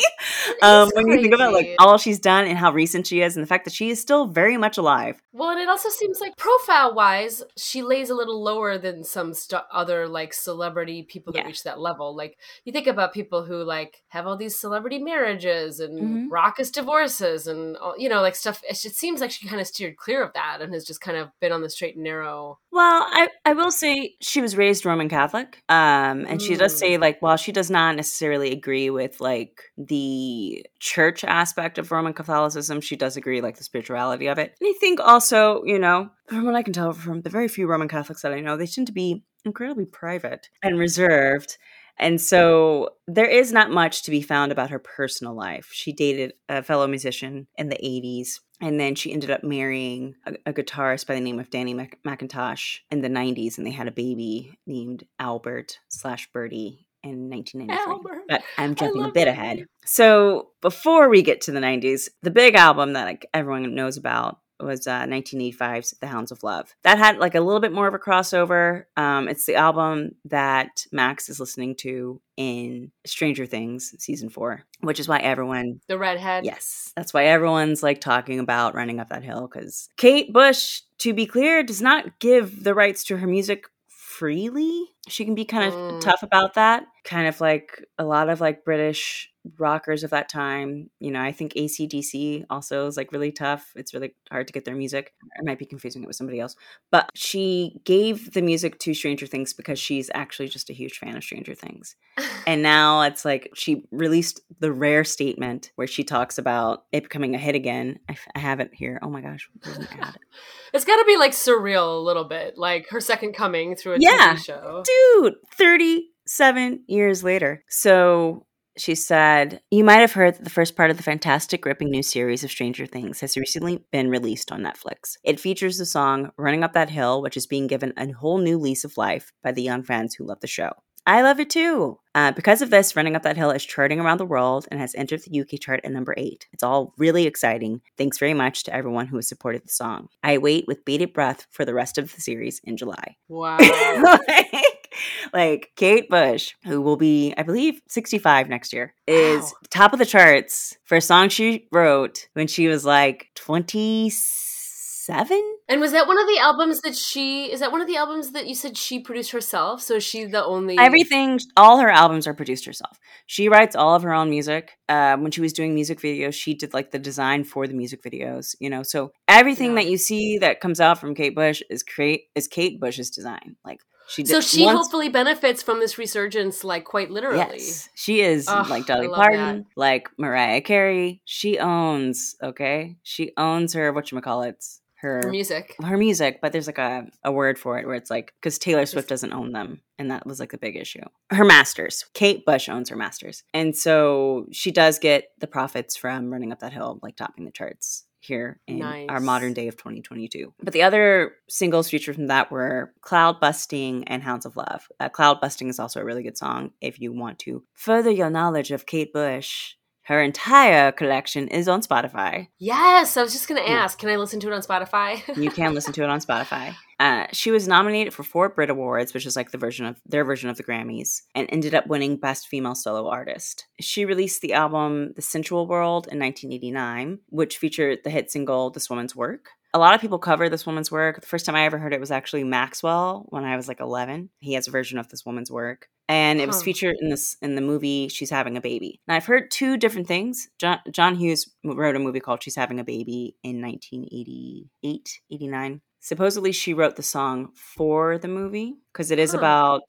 um, 0.61 0.89
when 0.95 1.07
you 1.07 1.21
think 1.21 1.33
about 1.33 1.53
like 1.53 1.75
all 1.79 1.97
she's 1.97 2.19
done 2.19 2.45
and 2.45 2.57
how 2.57 2.71
recent 2.71 3.07
she 3.07 3.21
is, 3.21 3.35
and 3.35 3.43
the 3.43 3.47
fact 3.47 3.65
that 3.65 3.73
she 3.73 3.89
is 3.89 3.99
still 4.01 4.27
very 4.27 4.57
much 4.57 4.77
alive. 4.77 5.21
Well, 5.33 5.51
and 5.51 5.59
it 5.59 5.69
also 5.69 5.89
seems 5.89 6.19
like 6.19 6.35
profile 6.37 6.93
wise, 6.95 7.43
she 7.57 7.81
lays 7.83 8.09
a 8.09 8.15
little 8.15 8.41
lower 8.43 8.77
than 8.77 9.03
some 9.03 9.33
st- 9.33 9.61
other 9.71 10.07
like 10.07 10.33
celebrity 10.33 11.03
people 11.03 11.33
that 11.33 11.39
Yeah. 11.39 11.45
reach 11.47 11.63
that 11.63 11.79
level. 11.79 12.15
Like 12.15 12.37
you 12.65 12.71
think 12.73 12.87
about 12.87 13.13
people 13.13 13.43
who 13.43 13.63
like 13.63 14.03
have 14.09 14.25
all 14.25 14.37
these 14.37 14.55
celebrity 14.55 14.99
marriages 14.99 15.79
and 15.79 15.97
Mhm. 15.99 16.31
raucous 16.31 16.71
divorces 16.71 17.47
and 17.47 17.77
all, 17.77 17.95
you 17.97 18.09
know 18.09 18.21
like 18.21 18.35
stuff. 18.35 18.61
It 18.67 18.73
just 18.75 18.95
seems 18.95 19.21
like 19.21 19.31
she 19.31 19.47
kind 19.47 19.61
of 19.61 19.67
steered 19.67 19.97
clear 19.97 20.23
of 20.23 20.33
that 20.33 20.61
and 20.61 20.73
has 20.73 20.85
just 20.85 21.01
kind 21.01 21.17
of 21.17 21.29
been 21.39 21.51
on 21.51 21.61
the 21.61 21.69
straight 21.69 21.95
and 21.95 22.03
narrow. 22.03 22.59
Well, 22.77 23.07
I, 23.09 23.29
I 23.43 23.53
will 23.53 23.71
say 23.71 24.17
she 24.21 24.39
was 24.39 24.55
raised 24.55 24.85
Roman 24.85 25.09
Catholic. 25.09 25.63
Um, 25.67 26.27
and 26.29 26.39
she 26.39 26.55
does 26.55 26.75
Mm. 26.75 26.77
say 26.77 26.97
like 26.99 27.19
while 27.23 27.35
she 27.35 27.51
does 27.51 27.71
not 27.71 27.95
necessarily 27.95 28.51
agree 28.51 28.91
with 28.91 29.19
like 29.19 29.63
the 29.79 30.63
church 30.79 31.23
aspect 31.23 31.79
of 31.79 31.91
Roman 31.91 32.13
Catholicism, 32.13 32.79
she 32.81 32.95
does 32.95 33.17
agree 33.17 33.41
like 33.41 33.57
the 33.57 33.63
spirituality 33.63 34.27
of 34.27 34.37
it. 34.37 34.53
And 34.61 34.69
I 34.69 34.73
think 34.79 34.99
also, 34.99 35.63
you 35.65 35.79
know, 35.79 36.11
from 36.27 36.45
what 36.45 36.53
I 36.53 36.61
can 36.61 36.71
tell 36.73 36.93
from 36.93 37.21
the 37.21 37.31
very 37.31 37.47
few 37.47 37.65
Roman 37.65 37.87
Catholics 37.87 38.21
that 38.21 38.31
I 38.31 38.41
know, 38.41 38.55
they 38.57 38.67
tend 38.67 38.85
to 38.87 38.93
be 38.93 39.23
incredibly 39.43 39.85
private 39.85 40.49
and 40.61 40.77
reserved. 40.77 41.57
And 41.99 42.21
so 42.21 42.89
there 43.07 43.25
is 43.25 43.51
not 43.51 43.71
much 43.71 44.03
to 44.03 44.11
be 44.11 44.21
found 44.21 44.51
about 44.51 44.69
her 44.69 44.79
personal 44.79 45.33
life. 45.33 45.69
She 45.71 45.93
dated 45.93 46.33
a 46.47 46.61
fellow 46.61 46.87
musician 46.87 47.47
in 47.57 47.69
the 47.69 47.77
80s, 47.77 48.39
and 48.61 48.79
then 48.79 48.95
she 48.95 49.11
ended 49.11 49.31
up 49.31 49.43
marrying 49.43 50.15
a, 50.25 50.33
a 50.47 50.53
guitarist 50.53 51.07
by 51.07 51.15
the 51.15 51.21
name 51.21 51.39
of 51.39 51.49
Danny 51.49 51.73
Mac- 51.73 51.99
McIntosh 52.05 52.79
in 52.91 53.01
the 53.01 53.09
90s, 53.09 53.57
and 53.57 53.65
they 53.65 53.71
had 53.71 53.87
a 53.87 53.91
baby 53.91 54.57
named 54.65 55.05
Albert 55.19 55.79
slash 55.89 56.29
Birdie 56.31 56.87
in 57.03 57.29
1993. 57.29 57.91
Albert. 57.91 58.23
But 58.27 58.43
I'm 58.57 58.75
jumping 58.75 59.03
a 59.03 59.11
bit 59.11 59.27
ahead. 59.27 59.65
So 59.85 60.49
before 60.61 61.09
we 61.09 61.21
get 61.21 61.41
to 61.41 61.51
the 61.51 61.59
90s, 61.59 62.09
the 62.21 62.31
big 62.31 62.55
album 62.55 62.93
that 62.93 63.05
like 63.05 63.25
everyone 63.33 63.73
knows 63.73 63.97
about 63.97 64.39
was 64.59 64.87
uh, 64.87 65.01
1985's 65.03 65.91
The 65.99 66.07
Hounds 66.07 66.31
of 66.31 66.43
Love. 66.43 66.75
That 66.83 66.97
had 66.97 67.17
like 67.17 67.35
a 67.35 67.41
little 67.41 67.59
bit 67.59 67.71
more 67.71 67.87
of 67.87 67.93
a 67.93 67.99
crossover. 67.99 68.85
Um, 68.95 69.27
it's 69.27 69.45
the 69.45 69.55
album 69.55 70.15
that 70.25 70.85
Max 70.91 71.29
is 71.29 71.39
listening 71.39 71.75
to 71.77 72.21
in 72.37 72.91
Stranger 73.05 73.45
Things 73.45 73.93
season 73.99 74.29
four, 74.29 74.63
which 74.81 74.99
is 74.99 75.07
why 75.07 75.19
everyone 75.19 75.81
The 75.87 75.97
redhead. 75.97 76.45
Yes, 76.45 76.91
that's 76.95 77.13
why 77.13 77.25
everyone's 77.25 77.83
like 77.83 78.01
talking 78.01 78.39
about 78.39 78.75
running 78.75 78.99
up 78.99 79.09
that 79.09 79.23
hill 79.23 79.47
because 79.51 79.89
Kate 79.97 80.31
Bush, 80.33 80.81
to 80.99 81.13
be 81.13 81.25
clear, 81.25 81.63
does 81.63 81.81
not 81.81 82.19
give 82.19 82.63
the 82.63 82.73
rights 82.73 83.03
to 83.05 83.17
her 83.17 83.27
music 83.27 83.65
freely. 83.87 84.85
She 85.07 85.25
can 85.25 85.35
be 85.35 85.45
kind 85.45 85.65
of 85.65 85.73
Mm. 85.73 86.01
tough 86.01 86.23
about 86.23 86.55
that. 86.55 86.85
Kind 87.03 87.27
of 87.27 87.39
like 87.39 87.83
a 87.97 88.03
lot 88.03 88.29
of 88.29 88.41
like 88.41 88.65
British 88.65 89.31
rockers 89.57 90.03
of 90.03 90.11
that 90.11 90.29
time. 90.29 90.89
You 90.99 91.11
know, 91.11 91.21
I 91.21 91.31
think 91.31 91.53
ACDC 91.53 92.45
also 92.49 92.87
is 92.87 92.97
like 92.97 93.11
really 93.11 93.31
tough. 93.31 93.71
It's 93.75 93.93
really 93.93 94.13
hard 94.31 94.47
to 94.47 94.53
get 94.53 94.65
their 94.65 94.75
music. 94.75 95.13
I 95.37 95.43
might 95.43 95.59
be 95.59 95.65
confusing 95.65 96.03
it 96.03 96.07
with 96.07 96.15
somebody 96.15 96.39
else. 96.39 96.55
But 96.91 97.09
she 97.15 97.79
gave 97.85 98.33
the 98.33 98.41
music 98.41 98.79
to 98.79 98.93
Stranger 98.93 99.27
Things 99.27 99.53
because 99.53 99.79
she's 99.79 100.09
actually 100.13 100.49
just 100.49 100.69
a 100.69 100.73
huge 100.73 100.97
fan 100.99 101.15
of 101.17 101.23
Stranger 101.23 101.55
Things. 101.55 101.95
and 102.47 102.61
now 102.61 103.01
it's 103.01 103.23
like 103.25 103.49
she 103.55 103.83
released 103.91 104.41
the 104.59 104.71
rare 104.71 105.03
statement 105.03 105.71
where 105.75 105.87
she 105.87 106.03
talks 106.03 106.37
about 106.37 106.85
it 106.91 107.03
becoming 107.03 107.35
a 107.35 107.37
hit 107.37 107.55
again. 107.55 107.99
I, 108.09 108.13
f- 108.13 108.27
I 108.35 108.39
have 108.39 108.59
it 108.59 108.71
here. 108.73 108.99
Oh 109.01 109.09
my 109.09 109.21
gosh. 109.21 109.49
There's 109.63 109.77
an 109.77 109.87
ad. 109.99 110.17
It's 110.73 110.83
got 110.83 110.97
to 110.97 111.05
be 111.05 111.15
like 111.17 111.31
surreal 111.31 111.97
a 111.97 112.01
little 112.01 112.25
bit, 112.25 112.57
like 112.57 112.89
her 112.89 112.99
second 112.99 113.31
coming 113.33 113.75
through 113.75 113.93
a 113.93 113.97
Yeah. 113.99 114.35
TV 114.35 114.45
show. 114.45 114.83
Dude, 114.85 115.35
37 115.55 116.83
years 116.87 117.23
later. 117.23 117.63
So 117.69 118.45
she 118.77 118.95
said, 118.95 119.61
You 119.71 119.83
might 119.83 119.99
have 119.99 120.13
heard 120.13 120.35
that 120.35 120.43
the 120.43 120.49
first 120.49 120.75
part 120.75 120.91
of 120.91 120.97
the 120.97 121.03
fantastic, 121.03 121.61
gripping 121.61 121.89
new 121.89 122.03
series 122.03 122.43
of 122.43 122.51
Stranger 122.51 122.85
Things 122.85 123.19
has 123.21 123.37
recently 123.37 123.83
been 123.91 124.09
released 124.09 124.51
on 124.51 124.61
Netflix. 124.61 125.17
It 125.23 125.39
features 125.39 125.77
the 125.77 125.85
song 125.85 126.31
Running 126.37 126.63
Up 126.63 126.73
That 126.73 126.89
Hill, 126.89 127.21
which 127.21 127.37
is 127.37 127.47
being 127.47 127.67
given 127.67 127.93
a 127.97 128.11
whole 128.11 128.37
new 128.37 128.57
lease 128.57 128.83
of 128.83 128.97
life 128.97 129.31
by 129.43 129.51
the 129.51 129.61
young 129.61 129.83
fans 129.83 130.15
who 130.15 130.25
love 130.25 130.39
the 130.41 130.47
show. 130.47 130.71
I 131.07 131.21
love 131.21 131.39
it 131.39 131.49
too. 131.49 131.99
Uh, 132.13 132.33
because 132.33 132.61
of 132.61 132.69
this, 132.69 132.93
Running 132.93 133.15
Up 133.15 133.23
That 133.23 133.37
Hill 133.37 133.51
is 133.51 133.63
charting 133.63 134.01
around 134.01 134.17
the 134.17 134.25
world 134.25 134.67
and 134.69 134.77
has 134.77 134.93
entered 134.93 135.21
the 135.21 135.39
UK 135.39 135.57
chart 135.61 135.79
at 135.85 135.91
number 135.91 136.13
eight. 136.17 136.47
It's 136.51 136.63
all 136.63 136.93
really 136.97 137.25
exciting. 137.25 137.79
Thanks 137.97 138.17
very 138.17 138.33
much 138.33 138.63
to 138.63 138.73
everyone 138.73 139.07
who 139.07 139.15
has 139.15 139.29
supported 139.29 139.63
the 139.63 139.69
song. 139.69 140.09
I 140.21 140.37
wait 140.37 140.65
with 140.67 140.83
bated 140.83 141.13
breath 141.13 141.47
for 141.49 141.63
the 141.63 141.73
rest 141.73 141.97
of 141.97 142.13
the 142.13 142.19
series 142.19 142.59
in 142.65 142.75
July. 142.75 143.15
Wow. 143.29 143.57
like, 143.57 144.51
like 145.33 145.71
Kate 145.75 146.09
Bush, 146.09 146.53
who 146.65 146.81
will 146.81 146.97
be, 146.97 147.33
I 147.37 147.43
believe, 147.43 147.81
65 147.89 148.49
next 148.49 148.73
year, 148.73 148.93
is 149.07 149.43
Wow. 149.43 149.51
top 149.69 149.93
of 149.93 149.99
the 149.99 150.05
charts 150.05 150.77
for 150.85 150.95
a 150.97 151.01
song 151.01 151.29
she 151.29 151.67
wrote 151.71 152.27
when 152.33 152.47
she 152.47 152.67
was 152.67 152.85
like 152.85 153.29
27. 153.35 155.41
and 155.69 155.79
was 155.81 155.91
that 155.93 156.07
one 156.07 156.19
of 156.19 156.27
the 156.27 156.37
albums 156.39 156.81
that 156.81 156.95
she? 156.95 157.51
Is 157.51 157.59
that 157.61 157.71
one 157.71 157.81
of 157.81 157.87
the 157.87 157.97
albums 157.97 158.31
that 158.31 158.47
you 158.47 158.55
said 158.55 158.77
she 158.77 158.99
produced 158.99 159.31
herself? 159.31 159.81
So 159.81 159.95
is 159.95 160.03
she 160.03 160.25
the 160.25 160.43
only 160.43 160.77
Everything, 160.77 161.39
all 161.55 161.77
her 161.79 161.89
albums 161.89 162.27
are 162.27 162.33
produced 162.33 162.65
herself. 162.65 162.99
She 163.25 163.49
writes 163.49 163.75
all 163.75 163.95
of 163.95 164.03
her 164.03 164.13
own 164.13 164.29
music. 164.29 164.71
Uh, 164.89 165.17
when 165.17 165.31
she 165.31 165.41
was 165.41 165.53
doing 165.53 165.73
music 165.75 165.99
videos, 165.99 166.33
she 166.33 166.53
did 166.53 166.73
like 166.73 166.91
the 166.91 166.99
design 166.99 167.43
for 167.43 167.67
the 167.67 167.73
music 167.73 168.01
videos. 168.03 168.55
You 168.59 168.69
know, 168.69 168.83
so 168.83 169.11
everything 169.27 169.71
Yeah. 169.71 169.75
that 169.83 169.89
you 169.89 169.97
see 169.97 170.37
that 170.39 170.61
comes 170.61 170.79
out 170.79 170.99
from 170.99 171.15
Kate 171.15 171.35
Bush 171.35 171.61
is 171.69 171.83
create 171.83 172.23
is 172.35 172.47
Kate 172.47 172.79
Bush's 172.79 173.09
design. 173.09 173.55
Like 173.65 173.79
she. 174.07 174.25
So 174.25 174.39
she 174.41 174.63
once- 174.65 174.77
hopefully 174.77 175.09
benefits 175.09 175.61
from 175.63 175.79
this 175.79 175.97
resurgence, 175.97 176.63
like 176.63 176.85
quite 176.85 177.11
literally. 177.11 177.37
Yes, 177.37 177.89
she 177.95 178.21
is 178.21 178.47
like 178.47 178.85
Dolly 178.85 179.07
Parton, 179.09 179.65
like 179.75 180.09
Mariah 180.17 180.61
Carey. 180.61 181.21
She 181.25 181.59
owns, 181.59 182.35
okay, 182.41 182.97
she 183.03 183.31
owns 183.37 183.73
her 183.73 183.91
what 183.93 184.11
you 184.11 184.19
call 184.21 184.43
it, 184.43 184.63
her 185.01 185.21
Her 185.23 185.29
music. 185.29 185.75
her 185.83 185.95
music. 185.97 186.39
But 186.41 186.51
there's 186.53 186.65
like 186.67 186.79
a 186.79 187.05
a 187.23 187.31
word 187.31 187.59
for 187.59 187.77
it 187.77 187.85
where 187.85 187.95
it's 187.95 188.09
like 188.09 188.33
because 188.41 188.57
Taylor 188.57 188.85
Swift 188.87 189.09
doesn't 189.09 189.31
own 189.33 189.51
them, 189.51 189.81
and 189.99 190.09
that 190.09 190.25
was 190.25 190.39
like 190.39 190.51
the 190.51 190.57
big 190.57 190.75
issue. 190.75 191.03
Her 191.29 191.45
masters, 191.45 192.05
Kate 192.13 192.43
Bush 192.45 192.67
owns 192.67 192.89
her 192.89 192.95
masters, 192.95 193.43
and 193.53 193.75
so 193.77 194.47
she 194.51 194.71
does 194.71 194.97
get 194.97 195.29
the 195.39 195.45
profits 195.47 195.95
from 195.95 196.31
running 196.33 196.51
up 196.51 196.59
that 196.61 196.73
hill, 196.73 196.99
like 197.03 197.15
topping 197.15 197.45
the 197.45 197.51
charts 197.51 198.05
here 198.19 198.59
in 198.67 198.81
our 199.09 199.19
modern 199.19 199.53
day 199.53 199.67
of 199.67 199.77
2022. 199.77 200.53
But 200.61 200.73
the 200.73 200.81
other 200.83 201.33
singles 201.49 201.89
featured 201.89 202.15
from 202.15 202.27
that 202.27 202.51
were 202.51 202.93
Cloud 203.01 203.39
Busting 203.39 204.03
and 204.07 204.23
Hounds 204.23 204.45
of 204.45 204.55
Love. 204.57 204.87
Uh, 204.99 205.09
Cloud 205.09 205.39
Busting 205.41 205.69
is 205.69 205.79
also 205.79 206.01
a 206.01 206.05
really 206.05 206.23
good 206.23 206.37
song 206.37 206.71
if 206.81 206.99
you 206.99 207.13
want 207.13 207.39
to 207.39 207.63
further 207.73 208.11
your 208.11 208.29
knowledge 208.29 208.71
of 208.71 208.85
Kate 208.85 209.13
Bush. 209.13 209.73
Her 210.03 210.21
entire 210.21 210.93
collection 210.93 211.49
is 211.49 211.67
on 211.67 211.81
Spotify. 211.81 212.47
Yes, 212.59 213.17
I 213.17 213.23
was 213.23 213.33
just 213.33 213.47
gonna 213.47 213.61
Yeah. 213.61 213.83
ask. 213.83 213.99
Can 213.99 214.09
I 214.09 214.15
listen 214.15 214.39
to 214.39 214.47
it 214.47 214.53
on 214.53 214.61
Spotify? 214.61 215.21
You 215.37 215.51
can 215.51 215.73
listen 215.75 215.91
to 215.93 216.03
it 216.03 216.09
on 216.09 216.21
Spotify. 216.21 216.75
Uh, 216.99 217.27
she 217.31 217.51
was 217.51 217.67
nominated 217.67 218.13
for 218.13 218.23
four 218.23 218.49
Brit 218.49 218.69
Awards, 218.69 219.13
which 219.13 219.25
is 219.25 219.35
like 219.35 219.51
the 219.51 219.57
version 219.57 219.85
of 219.85 220.01
their 220.05 220.25
version 220.25 220.49
of 220.49 220.57
the 220.57 220.63
Grammys, 220.63 221.21
and 221.35 221.47
ended 221.51 221.75
up 221.75 221.87
winning 221.87 222.17
Best 222.17 222.47
Female 222.47 222.75
Solo 222.75 223.07
Artist. 223.07 223.67
She 223.79 224.05
released 224.05 224.41
the 224.41 224.53
album 224.53 225.13
The 225.15 225.21
Sensual 225.21 225.67
World 225.67 226.07
in 226.11 226.19
1989, 226.19 227.19
which 227.29 227.57
featured 227.57 227.99
the 228.03 228.09
hit 228.09 228.31
single 228.31 228.71
This 228.71 228.89
Woman's 228.89 229.15
Work. 229.15 229.49
A 229.73 229.79
lot 229.79 229.93
of 229.93 230.01
people 230.01 230.17
cover 230.17 230.49
this 230.49 230.65
woman's 230.65 230.91
work. 230.91 231.21
The 231.21 231.27
first 231.27 231.45
time 231.45 231.53
I 231.53 231.65
ever 231.65 231.77
heard 231.77 231.93
it 231.93 231.99
was 231.99 232.09
actually 232.09 232.43
Maxwell 232.43 233.25
when 233.29 233.43
I 233.43 233.57
was 233.57 233.67
like 233.67 233.79
11. 233.79 234.29
He 234.39 234.53
has 234.53 234.67
a 234.67 234.71
version 234.71 234.97
of 234.97 235.09
this 235.09 235.25
woman's 235.25 235.51
work. 235.51 235.89
And 236.09 236.39
it 236.39 236.47
was 236.47 236.63
featured 236.63 236.95
in 237.01 237.09
this 237.09 237.35
in 237.41 237.55
the 237.55 237.61
movie 237.61 238.07
She's 238.07 238.29
Having 238.29 238.55
a 238.55 238.61
Baby. 238.61 239.01
Now 239.07 239.15
I've 239.15 239.25
heard 239.25 239.51
two 239.51 239.75
different 239.75 240.07
things. 240.07 240.47
John, 240.57 240.79
John 240.89 241.15
Hughes 241.15 241.53
wrote 241.65 241.97
a 241.97 241.99
movie 241.99 242.21
called 242.21 242.41
She's 242.41 242.55
Having 242.55 242.79
a 242.79 242.85
Baby 242.85 243.35
in 243.43 243.61
1988, 243.61 245.19
89. 245.29 245.81
Supposedly 245.99 246.51
she 246.51 246.73
wrote 246.73 246.95
the 246.95 247.03
song 247.03 247.49
for 247.55 248.17
the 248.17 248.27
movie 248.27 248.75
because 248.93 249.11
it 249.11 249.19
is 249.19 249.31
Huh. 249.31 249.39
about 249.39 249.83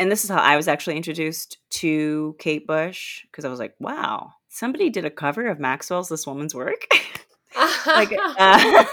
and 0.00 0.10
this 0.10 0.24
is 0.24 0.30
how 0.30 0.40
I 0.40 0.56
was 0.56 0.68
actually 0.68 0.96
introduced 0.96 1.58
to 1.70 2.34
Kate 2.38 2.66
Bush 2.66 3.22
because 3.30 3.44
I 3.44 3.48
was 3.48 3.58
like, 3.58 3.74
wow, 3.78 4.32
somebody 4.48 4.88
did 4.90 5.04
a 5.04 5.10
cover 5.10 5.48
of 5.48 5.60
Maxwell's 5.60 6.08
This 6.08 6.26
Woman's 6.26 6.54
Work. 6.54 6.86
like 7.86 8.12
uh, 8.12 8.58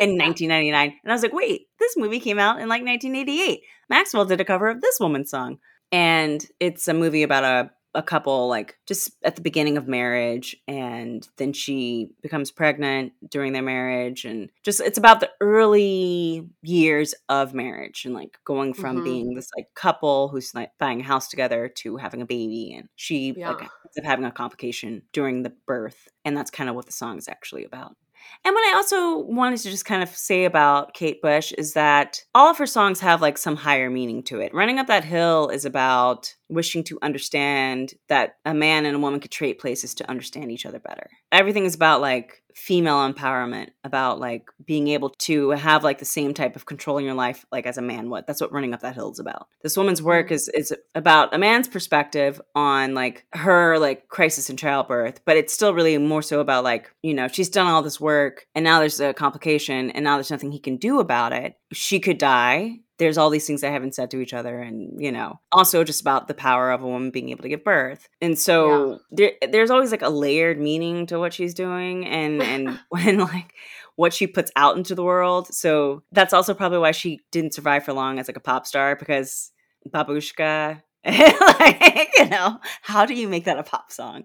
in 0.00 0.18
1999 0.18 0.98
and 1.04 1.12
i 1.12 1.14
was 1.14 1.22
like 1.22 1.32
wait 1.32 1.68
this 1.78 1.96
movie 1.96 2.18
came 2.18 2.38
out 2.38 2.60
in 2.60 2.68
like 2.68 2.82
1988 2.84 3.60
maxwell 3.88 4.24
did 4.24 4.40
a 4.40 4.44
cover 4.44 4.68
of 4.68 4.80
this 4.80 4.98
woman's 4.98 5.30
song 5.30 5.58
and 5.92 6.46
it's 6.58 6.88
a 6.88 6.94
movie 6.94 7.22
about 7.22 7.44
a, 7.44 7.70
a 7.98 8.02
couple 8.02 8.46
like 8.48 8.78
just 8.86 9.10
at 9.24 9.34
the 9.34 9.42
beginning 9.42 9.76
of 9.76 9.88
marriage 9.88 10.56
and 10.68 11.28
then 11.36 11.52
she 11.52 12.10
becomes 12.22 12.52
pregnant 12.52 13.12
during 13.28 13.52
their 13.52 13.62
marriage 13.62 14.24
and 14.24 14.48
just 14.62 14.80
it's 14.80 14.96
about 14.96 15.18
the 15.18 15.28
early 15.40 16.48
years 16.62 17.12
of 17.28 17.52
marriage 17.54 18.04
and 18.04 18.14
like 18.14 18.38
going 18.44 18.72
from 18.72 18.98
Mhm. 18.98 19.04
being 19.04 19.34
this 19.34 19.50
like 19.56 19.66
couple 19.74 20.28
who's 20.28 20.54
like 20.54 20.70
buying 20.78 21.00
a 21.00 21.04
house 21.04 21.26
together 21.28 21.68
to 21.68 21.96
having 21.96 22.22
a 22.22 22.26
baby 22.26 22.72
and 22.78 22.88
she 22.94 23.34
Yeah. 23.36 23.50
like 23.50 23.62
ends 23.62 23.98
up 23.98 24.04
having 24.04 24.24
a 24.24 24.30
complication 24.30 25.02
during 25.12 25.42
the 25.42 25.52
birth 25.66 26.08
and 26.24 26.36
that's 26.36 26.52
kind 26.52 26.70
of 26.70 26.76
what 26.76 26.86
the 26.86 26.92
song 26.92 27.18
is 27.18 27.28
actually 27.28 27.64
about 27.64 27.96
and 28.44 28.54
what 28.54 28.68
I 28.68 28.76
also 28.76 29.18
wanted 29.18 29.58
to 29.60 29.70
just 29.70 29.84
kind 29.86 30.02
of 30.02 30.10
say 30.10 30.44
about 30.44 30.92
Kate 30.92 31.22
Bush 31.22 31.52
is 31.56 31.72
that 31.74 32.22
all 32.34 32.50
of 32.50 32.58
her 32.58 32.66
songs 32.66 33.00
have 33.00 33.22
like 33.22 33.38
some 33.38 33.56
higher 33.56 33.88
meaning 33.90 34.22
to 34.24 34.40
it. 34.40 34.52
Running 34.52 34.78
Up 34.78 34.86
That 34.88 35.04
Hill 35.04 35.48
is 35.48 35.64
about 35.64 36.34
wishing 36.48 36.84
to 36.84 36.98
understand 37.02 37.94
that 38.08 38.36
a 38.44 38.54
man 38.54 38.86
and 38.86 38.96
a 38.96 38.98
woman 38.98 39.20
could 39.20 39.30
trade 39.30 39.58
places 39.58 39.94
to 39.94 40.10
understand 40.10 40.50
each 40.50 40.66
other 40.66 40.78
better. 40.78 41.10
Everything 41.30 41.64
is 41.64 41.74
about 41.74 42.00
like 42.00 42.42
female 42.54 43.10
empowerment, 43.10 43.68
about 43.84 44.18
like 44.18 44.50
being 44.64 44.88
able 44.88 45.10
to 45.10 45.50
have 45.50 45.84
like 45.84 45.98
the 45.98 46.04
same 46.04 46.34
type 46.34 46.56
of 46.56 46.66
control 46.66 46.98
in 46.98 47.04
your 47.04 47.14
life 47.14 47.46
like 47.52 47.66
as 47.66 47.78
a 47.78 47.82
man 47.82 48.10
would. 48.10 48.26
That's 48.26 48.40
what 48.40 48.52
Running 48.52 48.74
Up 48.74 48.80
That 48.80 48.94
Hill 48.94 49.12
is 49.12 49.20
about. 49.20 49.46
This 49.62 49.76
woman's 49.76 50.02
work 50.02 50.28
mm. 50.28 50.32
is 50.32 50.48
is 50.48 50.74
about 50.94 51.34
a 51.34 51.38
man's 51.38 51.68
perspective 51.68 52.40
on 52.54 52.94
like 52.94 53.26
her 53.32 53.78
like 53.78 54.08
crisis 54.08 54.50
in 54.50 54.56
childbirth, 54.56 55.20
but 55.24 55.36
it's 55.36 55.52
still 55.52 55.72
really 55.72 55.96
more 55.98 56.22
so 56.22 56.40
about 56.40 56.64
like, 56.64 56.92
you 57.02 57.14
know, 57.14 57.28
she's 57.28 57.48
done 57.48 57.66
all 57.66 57.82
this 57.82 58.00
work 58.00 58.46
and 58.54 58.64
now 58.64 58.80
there's 58.80 59.00
a 59.00 59.14
complication 59.14 59.90
and 59.90 60.04
now 60.04 60.16
there's 60.16 60.30
nothing 60.30 60.50
he 60.50 60.58
can 60.58 60.76
do 60.76 60.98
about 60.98 61.32
it. 61.32 61.54
She 61.72 62.00
could 62.00 62.18
die. 62.18 62.80
There's 62.98 63.18
all 63.18 63.30
these 63.30 63.46
things 63.46 63.60
they 63.60 63.70
haven't 63.70 63.94
said 63.94 64.10
to 64.10 64.20
each 64.20 64.34
other, 64.34 64.58
and 64.58 65.00
you 65.00 65.12
know, 65.12 65.40
also 65.52 65.84
just 65.84 66.00
about 66.00 66.28
the 66.28 66.34
power 66.34 66.70
of 66.70 66.82
a 66.82 66.86
woman 66.86 67.10
being 67.10 67.28
able 67.30 67.42
to 67.42 67.48
give 67.48 67.64
birth. 67.64 68.08
And 68.20 68.38
so 68.38 69.00
there, 69.10 69.32
there's 69.50 69.70
always 69.70 69.90
like 69.90 70.02
a 70.02 70.08
layered 70.08 70.60
meaning 70.60 71.06
to 71.06 71.18
what 71.18 71.32
she's 71.32 71.54
doing, 71.54 72.06
and 72.06 72.42
and 72.42 72.78
when 72.88 73.18
like 73.18 73.54
what 73.96 74.12
she 74.12 74.26
puts 74.26 74.50
out 74.56 74.76
into 74.76 74.94
the 74.94 75.04
world. 75.04 75.52
So 75.52 76.02
that's 76.12 76.32
also 76.32 76.54
probably 76.54 76.78
why 76.78 76.92
she 76.92 77.20
didn't 77.30 77.54
survive 77.54 77.84
for 77.84 77.92
long 77.92 78.18
as 78.18 78.28
like 78.28 78.36
a 78.36 78.40
pop 78.40 78.66
star 78.66 78.96
because 78.96 79.50
babushka. 79.88 80.82
like 81.04 82.10
you 82.18 82.28
know 82.28 82.58
how 82.82 83.06
do 83.06 83.14
you 83.14 83.28
make 83.28 83.44
that 83.44 83.56
a 83.56 83.62
pop 83.62 83.92
song 83.92 84.16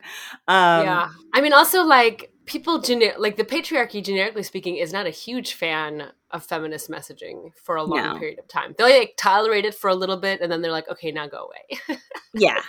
um 0.48 0.84
yeah. 0.84 1.08
I 1.32 1.40
mean, 1.40 1.54
also 1.54 1.84
like 1.84 2.34
people 2.46 2.80
gener- 2.80 3.18
like 3.18 3.38
the 3.38 3.44
patriarchy, 3.44 4.04
generically 4.04 4.44
speaking, 4.44 4.78
is 4.78 4.94
not 4.94 5.06
a 5.06 5.12
huge 5.12 5.54
fan 5.54 6.12
of 6.34 6.44
feminist 6.44 6.90
messaging 6.90 7.52
for 7.56 7.76
a 7.78 7.84
long 7.84 8.04
No. 8.14 8.20
period 8.20 8.40
of 8.40 8.48
time. 8.48 8.76
They 8.78 9.00
like 9.00 9.14
tolerate 9.18 9.66
it 9.66 9.76
for 9.76 9.90
a 9.90 9.96
little 9.96 10.18
bit, 10.18 10.42
and 10.42 10.52
then 10.52 10.62
they're 10.62 10.72
like, 10.72 10.90
okay, 10.90 11.12
now 11.12 11.28
go 11.28 11.48
away. 11.48 12.00
yeah. 12.34 12.62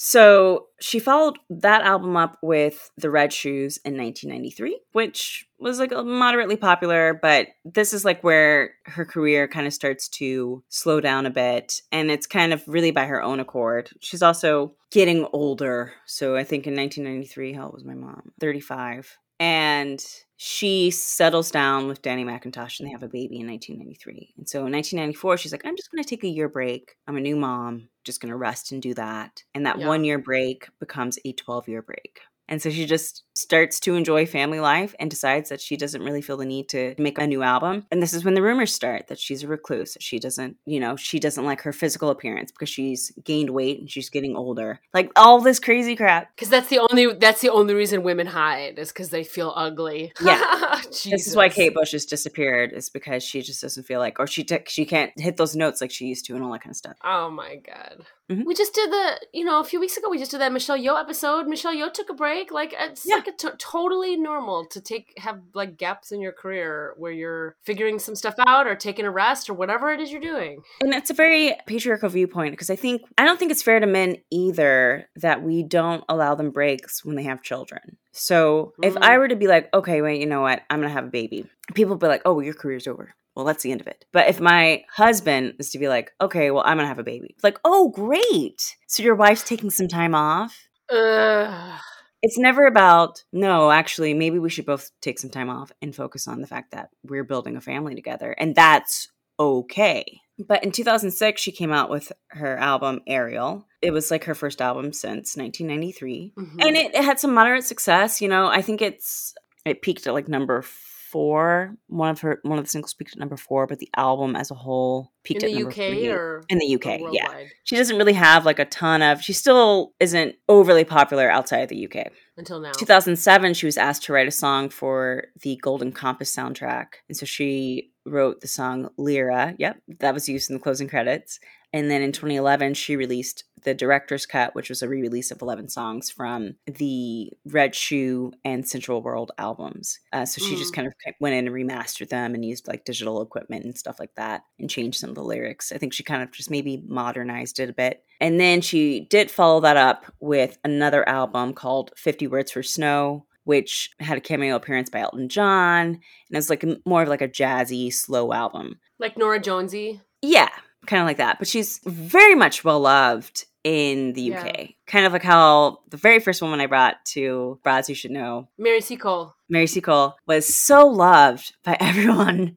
So 0.00 0.66
she 0.80 1.00
followed 1.00 1.40
that 1.50 1.82
album 1.82 2.16
up 2.16 2.38
with 2.40 2.88
The 2.98 3.10
Red 3.10 3.32
Shoes 3.32 3.78
in 3.84 3.96
1993, 3.96 4.78
which 4.92 5.44
was 5.58 5.80
like 5.80 5.90
moderately 5.90 6.54
popular, 6.56 7.18
but 7.20 7.48
this 7.64 7.92
is 7.92 8.04
like 8.04 8.22
where 8.22 8.74
her 8.86 9.04
career 9.04 9.48
kind 9.48 9.66
of 9.66 9.72
starts 9.74 10.08
to 10.10 10.62
slow 10.68 11.00
down 11.00 11.26
a 11.26 11.30
bit. 11.30 11.80
And 11.90 12.12
it's 12.12 12.28
kind 12.28 12.52
of 12.52 12.62
really 12.68 12.92
by 12.92 13.06
her 13.06 13.20
own 13.20 13.40
accord. 13.40 13.90
She's 14.00 14.22
also 14.22 14.74
getting 14.92 15.26
older. 15.32 15.92
So 16.06 16.36
I 16.36 16.44
think 16.44 16.68
in 16.68 16.76
1993, 16.76 17.54
how 17.54 17.64
old 17.64 17.74
was 17.74 17.84
my 17.84 17.94
mom? 17.94 18.30
35. 18.40 19.18
And 19.40 20.04
she 20.36 20.90
settles 20.90 21.50
down 21.50 21.88
with 21.88 22.02
Danny 22.02 22.24
McIntosh 22.24 22.78
and 22.78 22.88
they 22.88 22.92
have 22.92 23.02
a 23.02 23.08
baby 23.08 23.40
in 23.40 23.46
1993. 23.48 24.34
And 24.36 24.48
so 24.48 24.66
in 24.66 24.72
1994, 24.72 25.36
she's 25.38 25.52
like, 25.52 25.66
I'm 25.66 25.76
just 25.76 25.90
going 25.90 26.02
to 26.02 26.08
take 26.08 26.24
a 26.24 26.28
year 26.28 26.48
break. 26.48 26.94
I'm 27.08 27.16
a 27.16 27.20
new 27.20 27.36
mom, 27.36 27.88
just 28.04 28.20
going 28.20 28.30
to 28.30 28.36
rest 28.36 28.70
and 28.72 28.80
do 28.80 28.94
that. 28.94 29.42
And 29.54 29.66
that 29.66 29.78
Yeah. 29.78 29.88
one 29.88 30.04
year 30.04 30.18
break 30.18 30.68
becomes 30.78 31.18
a 31.24 31.32
12 31.32 31.68
year 31.68 31.82
break. 31.82 32.20
And 32.48 32.62
so 32.62 32.70
she 32.70 32.86
just 32.86 33.24
starts 33.34 33.78
to 33.80 33.94
enjoy 33.94 34.26
family 34.26 34.58
life 34.58 34.94
and 34.98 35.10
decides 35.10 35.48
that 35.50 35.60
she 35.60 35.76
doesn't 35.76 36.02
really 36.02 36.22
feel 36.22 36.36
the 36.36 36.44
need 36.44 36.68
to 36.70 36.94
make 36.98 37.18
a 37.18 37.26
new 37.26 37.42
album. 37.42 37.86
And 37.90 38.02
this 38.02 38.12
is 38.12 38.24
when 38.24 38.34
the 38.34 38.42
rumors 38.42 38.72
start 38.72 39.06
that 39.08 39.18
she's 39.18 39.44
a 39.44 39.48
recluse. 39.48 39.96
She 40.00 40.18
doesn't, 40.18 40.56
you 40.66 40.80
know, 40.80 40.96
she 40.96 41.20
doesn't 41.20 41.44
like 41.44 41.62
her 41.62 41.72
physical 41.72 42.10
appearance 42.10 42.50
because 42.50 42.68
she's 42.68 43.12
gained 43.22 43.50
weight 43.50 43.80
and 43.80 43.90
she's 43.90 44.10
getting 44.10 44.36
older. 44.36 44.80
Like 44.92 45.12
all 45.14 45.40
this 45.40 45.60
crazy 45.60 45.94
crap. 45.94 46.34
Because 46.34 46.48
that's 46.48 46.68
the 46.68 46.78
only 46.78 47.12
that's 47.14 47.40
the 47.40 47.50
only 47.50 47.74
reason 47.74 48.02
women 48.02 48.26
hide 48.26 48.78
is 48.78 48.88
because 48.88 49.10
they 49.10 49.24
feel 49.24 49.52
ugly. 49.54 50.12
Yeah. 50.20 50.80
This 51.08 51.26
is 51.26 51.36
why 51.36 51.48
Kate 51.48 51.74
Bush 51.74 51.92
has 51.92 52.04
disappeared. 52.04 52.72
Is 52.72 52.88
because 52.88 53.22
she 53.22 53.42
just 53.42 53.60
doesn't 53.60 53.84
feel 53.84 54.00
like, 54.00 54.18
or 54.18 54.26
she 54.26 54.44
t- 54.44 54.58
she 54.66 54.84
can't 54.84 55.12
hit 55.16 55.36
those 55.36 55.54
notes 55.54 55.80
like 55.80 55.90
she 55.90 56.06
used 56.06 56.24
to, 56.26 56.34
and 56.34 56.44
all 56.44 56.52
that 56.52 56.62
kind 56.62 56.72
of 56.72 56.76
stuff. 56.76 56.96
Oh 57.04 57.30
my 57.30 57.56
god. 57.56 58.04
Mhm. 58.30 58.44
We 58.44 58.54
just 58.54 58.74
did 58.74 58.90
the, 58.90 59.20
you 59.32 59.44
know, 59.44 59.58
a 59.60 59.64
few 59.64 59.80
weeks 59.80 59.96
ago 59.96 60.10
we 60.10 60.18
just 60.18 60.30
did 60.30 60.40
that 60.40 60.52
Michelle 60.52 60.76
Yeoh 60.78 61.00
episode. 61.00 61.46
Michelle 61.48 61.74
Yeoh 61.74 61.92
took 61.92 62.10
a 62.10 62.14
break. 62.14 62.50
Like 62.52 62.74
it's 62.78 63.06
Yeah. 63.06 63.14
like 63.16 63.26
a 63.26 63.32
t- 63.32 63.48
totally 63.58 64.16
normal 64.16 64.66
to 64.66 64.80
take 64.82 65.14
have 65.18 65.40
like 65.54 65.78
gaps 65.78 66.12
in 66.12 66.20
your 66.20 66.32
career 66.32 66.94
where 66.98 67.12
you're 67.12 67.56
figuring 67.64 67.98
some 67.98 68.14
stuff 68.14 68.34
out 68.46 68.66
or 68.66 68.74
taking 68.74 69.06
a 69.06 69.10
rest 69.10 69.48
or 69.48 69.54
whatever 69.54 69.90
it 69.92 70.00
is 70.00 70.12
you're 70.12 70.20
doing. 70.20 70.60
And 70.82 70.92
it's 70.92 71.08
a 71.10 71.14
very 71.14 71.54
patriarchal 71.66 72.10
viewpoint 72.10 72.52
because 72.52 72.68
I 72.68 72.76
think 72.76 73.02
I 73.16 73.24
don't 73.24 73.38
think 73.38 73.50
it's 73.50 73.62
fair 73.62 73.80
to 73.80 73.86
men 73.86 74.16
either 74.30 75.08
that 75.16 75.42
we 75.42 75.62
don't 75.62 76.04
allow 76.08 76.34
them 76.34 76.50
breaks 76.50 77.04
when 77.04 77.16
they 77.16 77.22
have 77.22 77.42
children. 77.42 77.96
So 78.12 78.72
if 78.82 78.94
Mm. 78.94 79.02
I 79.02 79.16
were 79.18 79.28
to 79.28 79.36
be 79.36 79.46
like, 79.46 79.72
okay, 79.72 80.02
wait, 80.02 80.20
you 80.20 80.26
know 80.26 80.40
what, 80.42 80.62
I'm 80.68 80.80
gonna 80.80 80.92
have 80.92 81.04
a 81.04 81.10
baby, 81.10 81.46
people 81.74 81.90
would 81.94 82.00
be 82.00 82.08
like, 82.08 82.22
oh, 82.24 82.34
well, 82.34 82.44
your 82.44 82.54
career's 82.54 82.86
over. 82.88 83.14
Well, 83.38 83.46
that's 83.46 83.62
the 83.62 83.70
end 83.70 83.80
of 83.80 83.86
it. 83.86 84.04
But 84.12 84.28
if 84.28 84.40
my 84.40 84.82
husband 84.92 85.54
is 85.60 85.70
to 85.70 85.78
be 85.78 85.86
like, 85.88 86.10
okay, 86.20 86.50
well, 86.50 86.64
I'm 86.66 86.76
gonna 86.76 86.88
have 86.88 86.98
a 86.98 87.04
baby, 87.04 87.28
it's 87.30 87.44
like, 87.44 87.58
oh, 87.64 87.88
great. 87.90 88.76
So 88.88 89.04
your 89.04 89.14
wife's 89.14 89.44
taking 89.44 89.70
some 89.70 89.86
time 89.86 90.12
off. 90.12 90.66
Ugh. 90.90 91.80
it's 92.22 92.36
never 92.38 92.66
about 92.66 93.22
no 93.32 93.70
actually 93.70 94.12
maybe 94.14 94.38
we 94.40 94.50
should 94.50 94.66
both 94.66 94.90
take 95.00 95.18
some 95.20 95.30
time 95.30 95.48
off 95.50 95.70
and 95.80 95.94
focus 95.94 96.26
on 96.26 96.40
the 96.40 96.46
fact 96.48 96.72
that 96.72 96.88
we're 97.04 97.22
building 97.24 97.56
a 97.56 97.60
family 97.60 97.94
together 97.94 98.32
and 98.38 98.54
that's 98.56 99.08
okay 99.38 100.04
but 100.48 100.64
in 100.64 100.72
2006 100.72 101.40
she 101.40 101.52
came 101.52 101.70
out 101.72 101.90
with 101.90 102.10
her 102.28 102.56
album 102.56 103.00
aerial 103.06 103.66
it 103.82 103.90
was 103.92 104.10
like 104.10 104.24
her 104.24 104.34
first 104.34 104.60
album 104.62 104.92
since 104.94 105.36
1993 105.36 106.32
Mhm. 106.36 106.66
and 106.66 106.76
it, 106.76 106.94
it 106.94 107.04
had 107.04 107.20
some 107.20 107.34
moderate 107.34 107.64
success 107.64 108.20
you 108.22 108.28
know 108.28 108.46
i 108.48 108.62
think 108.62 108.80
it's 108.82 109.34
it 109.66 109.82
peaked 109.82 110.06
at 110.06 110.14
like 110.14 110.26
number 110.26 110.62
four 111.10 111.74
one 111.86 112.10
of 112.10 112.20
her 112.20 112.38
one 112.42 112.58
of 112.58 112.64
the 112.64 112.70
singles 112.70 112.92
peaked 112.94 113.12
at 113.12 113.18
number 113.18 113.36
four 113.36 113.66
but 113.66 113.78
the 113.78 113.88
album 113.96 114.36
as 114.36 114.50
a 114.50 114.54
whole 114.54 115.00
in 115.00 115.08
peaked 115.24 115.42
at 115.42 115.48
the 115.50 115.54
number 115.54 115.70
UK 115.70 115.74
three. 115.74 116.08
or 116.08 116.42
in 116.48 116.58
the 116.58 116.74
uk 116.74 116.86
or 116.86 117.10
yeah. 117.12 117.44
she 117.64 117.76
doesn't 117.76 117.96
really 117.96 118.12
have 118.12 118.44
like 118.44 118.58
a 118.58 118.64
ton 118.66 119.00
of 119.02 119.22
she 119.22 119.32
still 119.32 119.94
isn't 120.00 120.34
overly 120.48 120.84
popular 120.84 121.30
outside 121.30 121.60
of 121.60 121.68
the 121.68 121.86
uk 121.86 122.12
until 122.36 122.60
now. 122.60 122.72
2007 122.72 123.54
she 123.54 123.66
was 123.66 123.78
asked 123.78 124.04
to 124.04 124.12
write 124.12 124.28
a 124.28 124.32
song 124.32 124.68
for 124.68 125.24
the 125.42 125.56
golden 125.62 125.92
compass 125.92 126.34
soundtrack 126.34 126.86
and 127.08 127.16
so 127.16 127.24
she 127.24 127.90
wrote 128.04 128.40
the 128.40 128.48
song 128.48 128.88
lyra. 128.96 129.54
Yep 129.58 129.80
that 130.00 130.14
was 130.14 130.28
used 130.28 130.50
in 130.50 130.54
the 130.56 130.62
closing 130.62 130.88
credits 130.88 131.40
and 131.72 131.90
then 131.90 132.02
in 132.02 132.12
2011 132.12 132.74
she 132.74 132.96
released 132.96 133.44
the 133.64 133.74
director's 133.74 134.24
cut 134.24 134.54
which 134.54 134.68
was 134.68 134.82
a 134.82 134.88
re-release 134.88 135.30
of 135.32 135.42
11 135.42 135.68
songs 135.68 136.10
from 136.10 136.54
the 136.66 137.30
red 137.44 137.74
shoe 137.74 138.32
and 138.44 138.66
sensual 138.68 139.02
world 139.02 139.32
albums 139.36 139.98
uh, 140.12 140.24
so 140.24 140.40
she 140.44 140.54
just 140.56 140.72
Mm. 140.72 140.76
kind 140.76 140.86
of 140.88 140.94
went 141.20 141.34
in 141.34 141.46
and 141.46 141.54
remastered 141.56 142.08
them 142.08 142.34
and 142.34 142.44
used 142.44 142.68
like 142.68 142.84
digital 142.84 143.20
equipment 143.20 143.64
and 143.64 143.76
stuff 143.76 143.98
like 143.98 144.14
that 144.16 144.42
and 144.60 144.70
changed 144.70 144.98
some 144.98 145.10
of 145.10 145.16
the 145.16 145.24
lyrics 145.24 145.72
i 145.72 145.78
think 145.78 145.92
she 145.92 146.02
kind 146.04 146.22
of 146.22 146.30
just 146.30 146.50
maybe 146.50 146.82
modernized 146.86 147.58
it 147.58 147.68
a 147.70 147.72
bit 147.72 148.04
and 148.20 148.38
then 148.40 148.60
she 148.60 149.00
did 149.10 149.30
follow 149.30 149.60
that 149.60 149.76
up 149.76 150.06
with 150.20 150.58
another 150.64 151.08
album 151.08 151.52
called 151.54 151.92
50 151.96 152.26
Words 152.26 152.50
for 152.50 152.64
Snow, 152.64 153.26
which 153.44 153.90
had 154.00 154.18
a 154.18 154.20
cameo 154.20 154.56
appearance 154.56 154.90
by 154.90 154.98
Elton 154.98 155.28
John. 155.28 155.86
And 155.86 156.00
it's 156.32 156.50
like 156.50 156.64
more 156.84 157.02
of 157.02 157.08
like 157.08 157.22
a 157.22 157.28
jazzy, 157.28 157.92
slow 157.92 158.32
album. 158.32 158.80
like 158.98 159.16
Nora 159.16 159.38
Jonesy. 159.40 160.00
Yeah, 160.20 160.48
kind 160.88 161.00
of 161.00 161.06
like 161.06 161.18
that. 161.18 161.38
But 161.38 161.46
she's 161.46 161.78
very 161.84 162.34
much 162.34 162.64
well 162.64 162.80
loved 162.80 163.44
in 163.62 164.14
the 164.14 164.34
UK. 164.34 164.58
Yeah. 164.58 164.66
Kind 164.86 165.06
of 165.06 165.12
like 165.12 165.22
how 165.22 165.78
the 165.90 165.96
very 165.96 166.18
first 166.18 166.42
woman 166.42 166.60
I 166.60 166.66
brought 166.66 166.96
to 167.12 167.60
Broads 167.62 167.88
You 167.88 167.94
Should 167.94 168.10
Know, 168.10 168.48
Mary 168.58 168.80
Seacole. 168.80 169.34
Mary 169.48 169.66
Seacole, 169.66 170.16
was 170.26 170.52
so 170.52 170.86
loved 170.86 171.54
by 171.62 171.76
everyone 171.80 172.56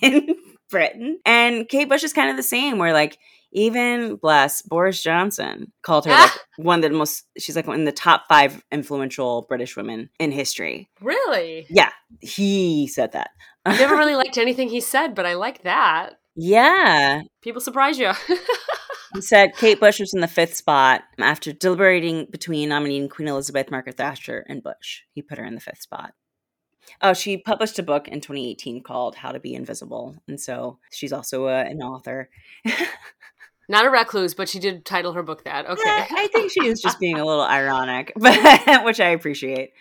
in 0.00 0.36
Britain. 0.70 1.18
And 1.24 1.68
Kate 1.68 1.88
Bush 1.88 2.04
is 2.04 2.12
kind 2.12 2.30
of 2.30 2.36
the 2.36 2.42
same, 2.42 2.78
where 2.78 2.92
like 2.92 3.18
even 3.52 4.16
bless 4.16 4.62
Boris 4.62 5.02
Johnson 5.02 5.72
called 5.82 6.04
her 6.04 6.12
like 6.12 6.30
one 6.56 6.84
of 6.84 6.90
the 6.90 6.96
most 6.96 7.24
she's 7.36 7.56
like 7.56 7.66
one 7.66 7.80
of 7.80 7.86
the 7.86 7.92
top 7.92 8.24
five 8.28 8.62
influential 8.70 9.42
British 9.48 9.76
women 9.76 10.08
in 10.18 10.30
history. 10.30 10.88
Really? 11.00 11.66
Yeah, 11.68 11.90
he 12.20 12.86
said 12.86 13.12
that. 13.12 13.30
I 13.64 13.76
never 13.76 13.96
really 13.98 14.14
liked 14.14 14.38
anything 14.38 14.68
he 14.68 14.80
said, 14.80 15.14
but 15.14 15.26
I 15.26 15.34
like 15.34 15.62
that. 15.62 16.19
Yeah. 16.40 17.22
People 17.42 17.60
surprise 17.60 17.98
you. 17.98 18.12
He 19.14 19.20
said 19.20 19.56
Kate 19.56 19.80
Bush 19.80 19.98
was 19.98 20.14
in 20.14 20.20
the 20.20 20.28
fifth 20.28 20.54
spot 20.54 21.02
after 21.18 21.52
deliberating 21.52 22.26
between 22.30 22.68
nominating 22.68 23.08
Queen 23.08 23.28
Elizabeth, 23.28 23.70
Margaret 23.70 23.96
Thatcher, 23.96 24.44
and 24.48 24.62
Bush. 24.62 25.02
He 25.12 25.22
put 25.22 25.38
her 25.38 25.44
in 25.44 25.54
the 25.54 25.60
fifth 25.60 25.82
spot. 25.82 26.14
Oh, 27.02 27.12
she 27.12 27.36
published 27.36 27.78
a 27.78 27.82
book 27.82 28.08
in 28.08 28.20
2018 28.20 28.82
called 28.82 29.16
How 29.16 29.32
to 29.32 29.40
Be 29.40 29.54
Invisible. 29.54 30.16
And 30.28 30.40
so 30.40 30.78
she's 30.92 31.12
also 31.12 31.46
a, 31.46 31.62
an 31.62 31.82
author. 31.82 32.30
Not 33.68 33.86
a 33.86 33.90
recluse, 33.90 34.34
but 34.34 34.48
she 34.48 34.58
did 34.58 34.84
title 34.84 35.12
her 35.12 35.22
book 35.22 35.44
that. 35.44 35.68
Okay. 35.68 35.82
Yeah, 35.84 36.06
I 36.10 36.26
think 36.28 36.50
she 36.50 36.66
is 36.66 36.80
just 36.80 36.98
being 36.98 37.18
a 37.18 37.24
little 37.26 37.44
ironic, 37.44 38.12
but 38.16 38.84
which 38.84 39.00
I 39.00 39.10
appreciate. 39.10 39.72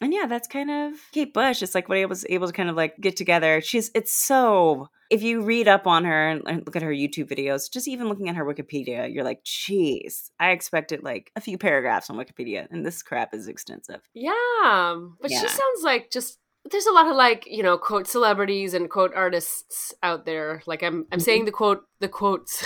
And 0.00 0.12
yeah, 0.12 0.26
that's 0.26 0.48
kind 0.48 0.70
of 0.70 0.94
Kate 1.12 1.32
Bush. 1.32 1.62
It's 1.62 1.74
like 1.74 1.88
what 1.88 1.98
I 1.98 2.04
was 2.04 2.26
able 2.28 2.46
to 2.46 2.52
kind 2.52 2.68
of 2.68 2.76
like 2.76 2.96
get 3.00 3.16
together. 3.16 3.60
She's 3.60 3.90
it's 3.94 4.12
so 4.12 4.88
if 5.10 5.22
you 5.22 5.42
read 5.42 5.68
up 5.68 5.86
on 5.86 6.04
her 6.04 6.28
and 6.28 6.44
look 6.66 6.76
at 6.76 6.82
her 6.82 6.90
YouTube 6.90 7.28
videos, 7.28 7.70
just 7.70 7.88
even 7.88 8.08
looking 8.08 8.28
at 8.28 8.36
her 8.36 8.44
Wikipedia, 8.44 9.12
you're 9.12 9.24
like, 9.24 9.44
geez, 9.44 10.30
I 10.38 10.50
expected 10.50 11.02
like 11.02 11.30
a 11.36 11.40
few 11.40 11.58
paragraphs 11.58 12.10
on 12.10 12.16
Wikipedia, 12.16 12.66
and 12.70 12.84
this 12.84 13.02
crap 13.02 13.32
is 13.32 13.48
extensive. 13.48 14.00
Yeah, 14.14 15.00
but 15.20 15.30
she 15.30 15.48
sounds 15.48 15.82
like 15.82 16.10
just 16.10 16.38
there's 16.70 16.86
a 16.86 16.92
lot 16.92 17.06
of 17.06 17.16
like 17.16 17.46
you 17.46 17.62
know 17.62 17.78
quote 17.78 18.06
celebrities 18.06 18.74
and 18.74 18.90
quote 18.90 19.12
artists 19.14 19.94
out 20.02 20.26
there. 20.26 20.62
Like 20.66 20.82
I'm 20.82 21.06
I'm 21.12 21.20
saying 21.20 21.44
the 21.44 21.52
quote 21.52 21.84
the 22.00 22.08
quotes, 22.08 22.64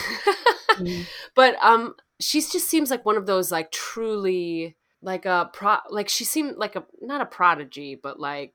but 1.34 1.56
um 1.62 1.94
she 2.20 2.40
just 2.40 2.68
seems 2.68 2.90
like 2.90 3.06
one 3.06 3.16
of 3.16 3.26
those 3.26 3.50
like 3.50 3.70
truly 3.70 4.76
like 5.02 5.26
a 5.26 5.50
pro 5.52 5.78
like 5.90 6.08
she 6.08 6.24
seemed 6.24 6.56
like 6.56 6.76
a 6.76 6.84
not 7.00 7.20
a 7.20 7.26
prodigy 7.26 7.94
but 8.00 8.20
like 8.20 8.54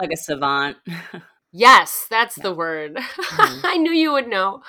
Like 0.00 0.12
a 0.12 0.16
savant. 0.16 0.76
yes 1.52 2.06
that's 2.10 2.36
Yeah. 2.36 2.42
the 2.44 2.54
word. 2.54 2.96
Mhm. 2.96 3.60
I 3.64 3.76
knew 3.78 3.92
you 3.92 4.12
would 4.12 4.28
know. 4.28 4.62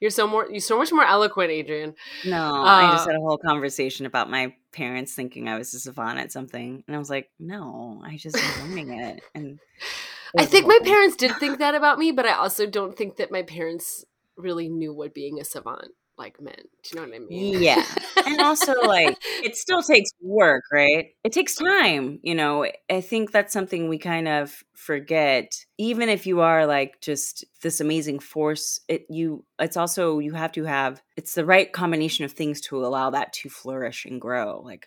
You're 0.00 0.10
so 0.10 0.26
more 0.26 0.46
you're 0.50 0.60
so 0.60 0.78
much 0.78 0.92
more 0.92 1.04
eloquent, 1.04 1.50
Adrian. 1.50 1.94
No, 2.22 2.74
I 2.76 2.88
just 2.90 3.04
Uh, 3.04 3.06
had 3.06 3.16
a 3.16 3.20
whole 3.20 3.38
conversation 3.38 4.06
about 4.06 4.30
my 4.30 4.54
parents 4.72 5.14
thinking 5.14 5.48
I 5.48 5.58
was 5.58 5.74
a 5.74 5.80
savant 5.80 6.18
at 6.18 6.32
something, 6.32 6.82
and 6.86 6.96
I 6.96 6.98
was 6.98 7.10
like, 7.10 7.30
no, 7.38 8.00
I 8.04 8.16
just 8.16 8.36
learning 8.58 8.92
it. 8.98 9.22
And 9.34 9.58
it 9.58 9.60
I 10.38 10.46
think 10.46 10.66
my 10.66 10.78
thing. 10.78 10.86
parents 10.86 11.16
did 11.16 11.38
think 11.38 11.58
that 11.58 11.74
about 11.74 11.98
me, 11.98 12.12
but 12.12 12.26
I 12.26 12.34
also 12.34 12.66
don't 12.66 12.96
think 12.96 13.16
that 13.16 13.30
my 13.30 13.42
parents 13.42 14.04
really 14.36 14.68
knew 14.68 14.92
what 14.92 15.14
being 15.14 15.38
a 15.40 15.44
savant 15.44 15.92
like 16.16 16.40
men. 16.40 16.54
Do 16.56 16.90
you 16.90 16.96
know 17.00 17.06
what 17.08 17.14
I 17.16 17.18
mean? 17.18 17.62
Yeah. 17.62 17.84
and 18.26 18.40
also 18.40 18.72
like 18.82 19.16
it 19.42 19.56
still 19.64 19.82
takes 19.82 20.10
work 20.22 20.62
right 20.72 21.06
it 21.24 21.32
takes 21.32 21.54
time 21.56 22.20
you 22.22 22.34
know 22.34 22.64
i 22.90 23.00
think 23.00 23.32
that's 23.32 23.52
something 23.52 23.88
we 23.88 23.98
kind 23.98 24.28
of 24.28 24.62
forget 24.74 25.52
even 25.76 26.08
if 26.08 26.26
you 26.26 26.40
are 26.40 26.66
like 26.66 27.00
just 27.00 27.44
this 27.62 27.80
amazing 27.80 28.18
force 28.20 28.80
it 28.88 29.04
you 29.10 29.44
it's 29.58 29.76
also 29.76 30.20
you 30.20 30.32
have 30.32 30.52
to 30.52 30.64
have 30.64 31.02
it's 31.16 31.34
the 31.34 31.44
right 31.44 31.72
combination 31.72 32.24
of 32.24 32.32
things 32.32 32.60
to 32.60 32.84
allow 32.86 33.10
that 33.10 33.32
to 33.32 33.48
flourish 33.50 34.04
and 34.06 34.20
grow 34.20 34.62
like 34.64 34.86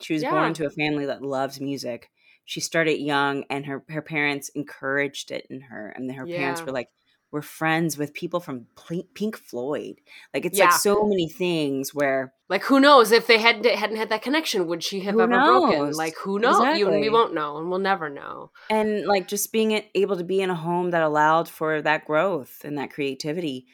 she 0.00 0.14
was 0.14 0.22
born 0.24 0.34
Yeah. 0.34 0.46
into 0.48 0.66
a 0.66 0.70
family 0.70 1.06
that 1.06 1.22
loves 1.22 1.60
music 1.60 2.10
she 2.44 2.60
started 2.60 2.98
young 2.98 3.44
and 3.50 3.66
her 3.66 3.84
her 3.90 4.02
parents 4.02 4.48
encouraged 4.54 5.30
it 5.30 5.46
in 5.50 5.60
her 5.60 5.92
and 5.94 6.10
her 6.12 6.26
parents 6.26 6.62
were 6.62 6.72
like 6.72 6.88
we're 7.32 7.42
friends 7.42 7.96
with 7.98 8.12
people 8.14 8.38
from 8.40 8.66
Pink 9.14 9.36
Floyd. 9.36 9.96
Like 10.34 10.44
it's 10.44 10.58
Yeah. 10.58 10.66
like 10.66 10.74
so 10.74 11.04
many 11.04 11.28
things 11.28 11.92
where 11.94 12.34
Like 12.48 12.62
who 12.62 12.78
knows 12.78 13.10
if 13.10 13.26
they 13.26 13.38
hadn't 13.38 13.64
hadn't 13.66 13.96
had 13.96 14.10
that 14.10 14.22
connection, 14.22 14.66
would 14.68 14.84
she 14.84 15.00
have 15.00 15.18
ever 15.18 15.26
broken? 15.26 15.92
Like 15.92 16.14
who 16.18 16.38
knows? 16.38 16.78
You 16.78 16.88
we 16.90 17.08
won't 17.08 17.32
know, 17.34 17.56
and 17.56 17.70
we'll 17.70 17.78
never 17.78 18.08
know. 18.10 18.50
and 18.70 19.06
like 19.06 19.26
just 19.28 19.50
being 19.50 19.82
able 19.94 20.16
to 20.18 20.24
be 20.24 20.40
in 20.42 20.50
a 20.50 20.54
home 20.54 20.90
that 20.90 21.02
allowed 21.02 21.48
for 21.48 21.80
that 21.82 22.04
growth 22.04 22.60
and 22.64 22.76
that 22.78 22.92
creativity 22.92 23.66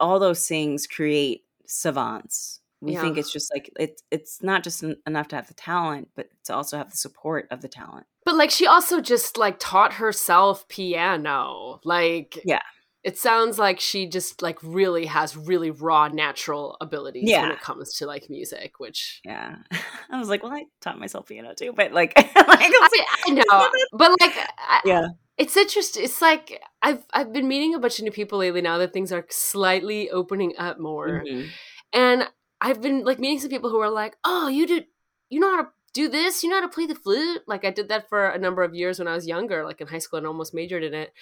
all 0.00 0.18
those 0.18 0.46
things 0.48 0.86
create 0.86 1.44
savants 1.66 2.60
we 2.80 2.96
think 2.96 3.16
it's 3.18 3.32
just 3.32 3.52
like 3.54 3.70
it's 3.78 4.02
it's 4.10 4.42
not 4.42 4.62
just 4.64 4.82
en- 4.82 4.96
enough 5.06 5.28
to 5.28 5.36
have 5.36 5.48
the 5.48 5.54
talent 5.54 6.08
but 6.16 6.28
to 6.44 6.54
also 6.54 6.76
have 6.78 6.90
the 6.90 6.96
support 6.96 7.46
of 7.50 7.60
the 7.62 7.68
talent 7.68 8.06
But 8.24 8.36
like 8.36 8.50
she 8.50 8.66
also 8.66 9.00
just 9.00 9.36
like 9.36 9.56
taught 9.58 9.94
herself 9.94 10.66
piano. 10.68 11.80
Like 11.84 12.38
Yeah. 12.44 12.60
It 13.04 13.18
sounds 13.18 13.58
like 13.58 13.80
she 13.80 14.06
just 14.06 14.42
like 14.42 14.58
really 14.62 15.06
has 15.06 15.36
really 15.36 15.70
raw 15.72 16.06
natural 16.06 16.76
abilities 16.80 17.28
when 17.30 17.50
it 17.50 17.60
comes 17.60 17.94
to 17.94 18.06
like 18.06 18.30
music, 18.30 18.78
which 18.78 19.20
Yeah. 19.24 19.56
I 20.10 20.18
was 20.18 20.28
like, 20.28 20.42
well, 20.44 20.52
I 20.52 20.66
taught 20.80 20.98
myself 21.00 21.26
piano 21.26 21.52
too, 21.54 21.72
but 21.74 21.92
like, 21.92 22.16
like 22.16 22.36
I 22.36 22.68
was 22.68 22.90
like, 22.96 23.08
I 23.26 23.30
know. 23.30 23.70
But 23.92 24.10
like 24.20 24.32
I, 24.58 24.80
yeah. 24.84 25.08
it's 25.36 25.56
interesting. 25.56 26.04
It's 26.04 26.22
like 26.22 26.60
I've 26.80 27.04
I've 27.12 27.32
been 27.32 27.48
meeting 27.48 27.74
a 27.74 27.80
bunch 27.80 27.98
of 27.98 28.04
new 28.04 28.12
people 28.12 28.38
lately 28.38 28.60
now 28.62 28.78
that 28.78 28.92
things 28.92 29.10
are 29.12 29.26
slightly 29.30 30.08
opening 30.10 30.54
up 30.58 30.78
more. 30.78 31.24
Mhm. 31.26 31.48
And 31.92 32.28
I've 32.60 32.80
been 32.80 33.04
like 33.04 33.18
meeting 33.18 33.40
some 33.40 33.50
people 33.50 33.70
who 33.70 33.80
are 33.80 33.90
like, 33.90 34.16
"Oh, 34.24 34.46
you 34.48 34.66
do 34.66 34.82
you 35.28 35.40
know 35.40 35.50
how 35.56 35.62
to 35.62 35.68
do 35.92 36.08
this? 36.08 36.42
You 36.44 36.50
know 36.50 36.60
how 36.60 36.66
to 36.66 36.68
play 36.72 36.86
the 36.86 36.94
flute?" 36.94 37.42
Like 37.48 37.64
I 37.64 37.70
did 37.70 37.88
that 37.88 38.08
for 38.08 38.28
a 38.28 38.38
number 38.38 38.62
of 38.62 38.74
years 38.76 38.98
when 39.00 39.08
I 39.08 39.14
was 39.14 39.26
younger, 39.26 39.64
like 39.64 39.80
in 39.80 39.88
high 39.88 39.98
school 39.98 40.18
and 40.18 40.26
almost 40.26 40.54
majored 40.54 40.84
in 40.84 40.94
it. 40.94 41.12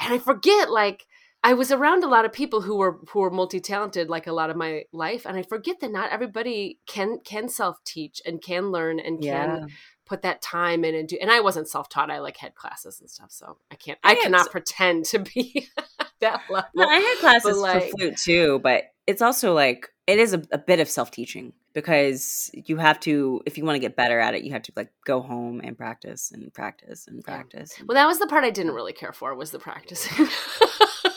And 0.00 0.14
I 0.14 0.18
forget 0.18 0.70
like 0.70 1.06
I 1.44 1.54
was 1.54 1.70
around 1.70 2.02
a 2.04 2.08
lot 2.08 2.24
of 2.24 2.32
people 2.32 2.60
who 2.62 2.76
were 2.76 2.98
who 3.10 3.20
were 3.20 3.30
multi-talented 3.30 4.08
like 4.10 4.26
a 4.26 4.32
lot 4.32 4.50
of 4.50 4.56
my 4.56 4.84
life 4.92 5.24
and 5.24 5.36
I 5.36 5.42
forget 5.42 5.76
that 5.80 5.92
not 5.92 6.10
everybody 6.10 6.80
can 6.86 7.18
can 7.24 7.48
self-teach 7.48 8.20
and 8.26 8.42
can 8.42 8.70
learn 8.70 8.98
and 9.00 9.20
can 9.22 9.50
Yeah. 9.50 9.66
put 10.04 10.22
that 10.22 10.42
time 10.42 10.84
in 10.84 10.94
and 10.94 11.08
do 11.08 11.16
and 11.20 11.30
I 11.30 11.40
wasn't 11.40 11.68
self-taught. 11.68 12.10
I 12.10 12.18
like 12.18 12.36
had 12.38 12.54
classes 12.54 13.00
and 13.00 13.08
stuff, 13.08 13.30
so 13.30 13.56
I 13.70 13.76
can't 13.76 13.98
I 14.02 14.12
I 14.12 14.14
cannot 14.16 14.50
pretend 14.50 15.04
to 15.06 15.20
be 15.20 15.68
that 16.20 16.42
level. 16.50 16.68
No, 16.74 16.84
I 16.88 16.96
had 16.98 17.16
classes 17.18 17.56
like- 17.58 17.84
for 17.84 17.96
flute 17.96 18.16
too, 18.16 18.58
but 18.62 18.84
it's 19.06 19.22
also 19.22 19.54
like 19.54 19.88
it 20.06 20.18
is 20.18 20.34
a, 20.34 20.42
a 20.50 20.58
bit 20.58 20.80
of 20.80 20.88
self 20.88 21.10
teaching 21.10 21.52
because 21.74 22.50
you 22.54 22.78
have 22.78 22.98
to, 22.98 23.40
if 23.46 23.56
you 23.56 23.64
want 23.64 23.76
to 23.76 23.80
get 23.80 23.94
better 23.94 24.18
at 24.18 24.34
it, 24.34 24.42
you 24.42 24.50
have 24.52 24.62
to 24.62 24.72
like 24.74 24.90
go 25.04 25.20
home 25.20 25.60
and 25.62 25.76
practice 25.78 26.32
and 26.32 26.52
practice 26.52 27.06
and 27.06 27.22
practice. 27.22 27.78
and- 27.78 27.86
Well, 27.86 27.94
that 27.94 28.06
was 28.06 28.18
the 28.18 28.26
part 28.26 28.42
I 28.42 28.50
didn't 28.50 28.72
really 28.72 28.94
care 28.94 29.12
for 29.12 29.34
was 29.36 29.50
the 29.52 29.58
practicing. 29.60 30.26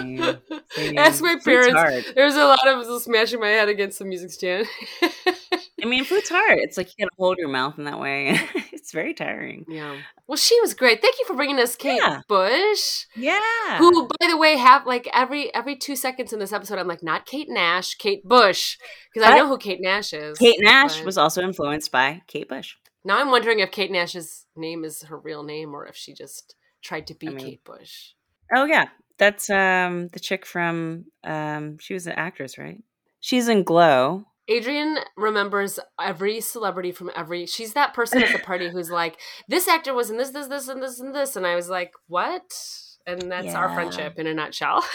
Same. 0.00 0.98
Ask 0.98 1.22
my 1.22 1.36
parents. 1.44 2.12
There's 2.14 2.34
a 2.36 2.44
lot 2.44 2.66
of 2.66 3.02
smashing 3.02 3.40
my 3.40 3.48
head 3.48 3.68
against 3.68 3.98
the 3.98 4.04
music 4.04 4.30
stand. 4.30 4.66
I 5.80 5.84
mean, 5.86 6.04
flute's 6.04 6.28
hard. 6.28 6.58
It's 6.58 6.76
like 6.76 6.88
you 6.96 7.04
gotta 7.04 7.14
hold 7.16 7.38
your 7.38 7.48
mouth 7.48 7.78
in 7.78 7.84
that 7.84 8.00
way. 8.00 8.38
it's 8.72 8.90
very 8.92 9.14
tiring. 9.14 9.64
yeah. 9.68 9.96
Well, 10.26 10.36
she 10.36 10.60
was 10.60 10.74
great. 10.74 11.00
Thank 11.00 11.18
you 11.18 11.24
for 11.24 11.34
bringing 11.34 11.58
us 11.60 11.76
Kate 11.76 12.00
Yeah. 12.04 12.20
Bush, 12.28 13.06
Yeah. 13.16 13.78
who, 13.78 14.08
by 14.20 14.26
the 14.28 14.36
way, 14.36 14.56
have 14.56 14.86
like 14.86 15.08
every 15.14 15.54
every 15.54 15.76
two 15.76 15.94
seconds 15.96 16.32
in 16.32 16.38
this 16.40 16.52
episode, 16.52 16.78
I'm 16.78 16.88
like, 16.88 17.02
not 17.02 17.26
Kate 17.26 17.48
Nash, 17.48 17.94
Kate 17.94 18.24
Bush, 18.24 18.76
because 19.14 19.28
I 19.30 19.36
know 19.36 19.46
who 19.46 19.56
Kate 19.56 19.80
Nash 19.80 20.12
is. 20.12 20.36
Kate 20.38 20.58
Nash 20.60 20.96
but 20.96 21.06
was 21.06 21.16
also 21.18 21.42
influenced 21.42 21.92
by 21.92 22.22
Kate 22.26 22.48
Bush. 22.48 22.74
Now 23.04 23.20
I'm 23.20 23.30
wondering 23.30 23.60
if 23.60 23.70
Kate 23.70 23.90
Nash's 23.92 24.46
name 24.56 24.84
is 24.84 25.02
her 25.04 25.16
real 25.18 25.44
name 25.44 25.74
or 25.74 25.86
if 25.86 25.94
she 25.96 26.12
just 26.12 26.56
tried 26.82 27.06
to 27.06 27.14
be 27.14 27.28
I 27.28 27.30
mean- 27.30 27.38
Kate 27.46 27.64
Bush. 27.64 28.10
Oh 28.54 28.64
yeah, 28.64 28.86
that's 29.18 29.50
um 29.50 30.08
the 30.08 30.20
chick 30.20 30.46
from 30.46 31.06
um 31.24 31.78
she 31.78 31.94
was 31.94 32.06
an 32.06 32.14
actress, 32.14 32.58
right? 32.58 32.82
She's 33.20 33.48
in 33.48 33.64
Glow. 33.64 34.24
Adrian 34.50 34.98
remembers 35.16 35.78
every 36.00 36.40
celebrity 36.40 36.90
from 36.90 37.10
every. 37.14 37.44
She's 37.44 37.74
that 37.74 37.92
person 37.92 38.22
at 38.22 38.32
the 38.32 38.38
party 38.38 38.68
who's 38.72 38.90
like, 38.90 39.18
"This 39.48 39.68
actor 39.68 39.92
was 39.92 40.08
in 40.10 40.16
this, 40.16 40.30
this, 40.30 40.46
this, 40.46 40.68
and 40.68 40.82
this, 40.82 41.00
and 41.00 41.14
this," 41.14 41.36
and 41.36 41.46
I 41.46 41.54
was 41.54 41.68
like, 41.68 41.92
"What?" 42.06 42.50
And 43.06 43.30
that's 43.30 43.54
our 43.54 43.72
friendship 43.74 44.18
in 44.18 44.26
a 44.26 44.34
nutshell. 44.34 44.84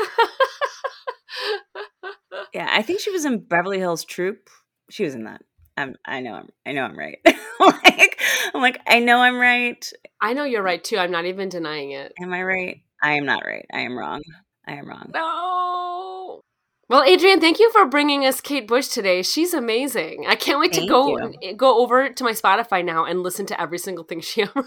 Yeah, 2.54 2.70
I 2.72 2.84
think 2.84 3.00
she 3.00 3.12
was 3.12 3.26
in 3.26 3.40
Beverly 3.40 3.80
Hills 3.80 4.06
Troop. 4.06 4.50
She 4.90 5.04
was 5.04 5.16
in 5.16 5.24
that. 5.24 5.42
I'm, 5.76 5.96
I 6.06 6.20
know 6.20 6.36
I'm 6.36 6.50
I 6.68 6.72
know 6.72 6.84
I'm 6.84 6.98
right. 6.98 7.18
like 7.60 8.22
I'm 8.54 8.62
like 8.62 8.80
I 8.86 9.00
know 9.00 9.18
I'm 9.18 9.40
right. 9.40 9.84
I 10.22 10.34
know 10.34 10.44
you're 10.44 10.62
right 10.62 10.84
too. 10.84 10.98
I'm 10.98 11.10
not 11.10 11.26
even 11.26 11.50
denying 11.50 11.92
it. 11.92 12.14
Am 12.22 12.32
I 12.32 12.44
right? 12.44 12.82
I 13.04 13.14
am 13.14 13.26
not 13.26 13.44
right. 13.46 13.66
I 13.72 13.82
am 13.82 13.98
wrong. 13.98 14.22
I 14.66 14.76
am 14.76 14.88
wrong. 14.88 15.12
No. 15.14 16.42
Well, 16.90 17.04
Adrian, 17.04 17.40
thank 17.40 17.60
you 17.60 17.72
for 17.72 17.86
bringing 17.86 18.26
us 18.26 18.40
Kate 18.40 18.68
Bush 18.68 18.88
today. 18.88 19.22
She's 19.24 19.54
amazing. 19.54 20.26
I 20.28 20.36
can't 20.36 20.60
wait 20.60 20.74
to 20.74 20.88
go 20.88 21.18
you. 21.42 21.56
go 21.56 21.82
over 21.82 22.10
to 22.10 22.24
my 22.24 22.32
Spotify 22.32 22.84
now 22.84 23.06
and 23.06 23.24
listen 23.24 23.46
to 23.48 23.62
every 23.62 23.78
single 23.78 24.04
thing 24.04 24.22
she 24.22 24.42
ever. 24.56 24.66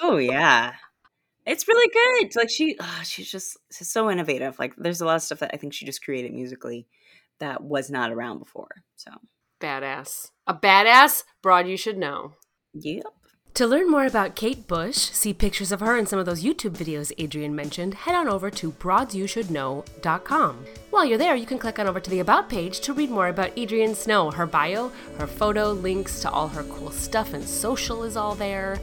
Oh 0.00 0.16
yeah. 0.16 0.72
It's 1.46 1.66
really 1.66 1.90
good. 1.90 2.36
Like 2.36 2.50
she 2.50 2.76
ah, 2.78 3.00
she's 3.04 3.30
just 3.30 3.56
she's 3.72 3.88
so 3.88 4.10
innovative. 4.10 4.58
Like 4.58 4.74
there's 4.76 5.00
a 5.00 5.06
lot 5.06 5.16
of 5.16 5.22
stuff 5.22 5.38
that 5.38 5.50
I 5.54 5.56
think 5.56 5.72
she 5.72 5.86
just 5.86 6.04
created 6.04 6.32
musically 6.32 6.86
that 7.38 7.62
was 7.62 7.90
not 7.90 8.12
around 8.12 8.38
before. 8.38 8.82
So 8.96 9.12
badass. 9.60 10.30
A 10.46 10.54
badass 10.54 11.24
broad 11.42 11.68
you 11.68 11.76
should 11.76 11.96
know. 11.96 12.32
yep. 12.74 13.04
To 13.58 13.66
learn 13.66 13.90
more 13.90 14.06
about 14.06 14.36
Kate 14.36 14.68
Bush, 14.68 14.94
see 14.94 15.34
pictures 15.34 15.72
of 15.72 15.80
her 15.80 15.96
and 15.96 16.08
some 16.08 16.20
of 16.20 16.26
those 16.26 16.44
YouTube 16.44 16.76
videos 16.76 17.10
Adrian 17.18 17.56
mentioned, 17.56 17.92
head 17.92 18.14
on 18.14 18.28
over 18.28 18.52
to 18.52 18.70
broadsyoushouldknow.com. 18.70 20.64
While 20.90 21.04
you're 21.04 21.18
there, 21.18 21.34
you 21.34 21.44
can 21.44 21.58
click 21.58 21.80
on 21.80 21.88
over 21.88 21.98
to 21.98 22.08
the 22.08 22.20
About 22.20 22.48
page 22.48 22.78
to 22.78 22.92
read 22.92 23.10
more 23.10 23.26
about 23.26 23.50
Adrian 23.56 23.96
Snow. 23.96 24.30
Her 24.30 24.46
bio, 24.46 24.92
her 25.18 25.26
photo, 25.26 25.72
links 25.72 26.20
to 26.20 26.30
all 26.30 26.46
her 26.46 26.62
cool 26.62 26.92
stuff, 26.92 27.34
and 27.34 27.42
social 27.42 28.04
is 28.04 28.16
all 28.16 28.36
there. 28.36 28.78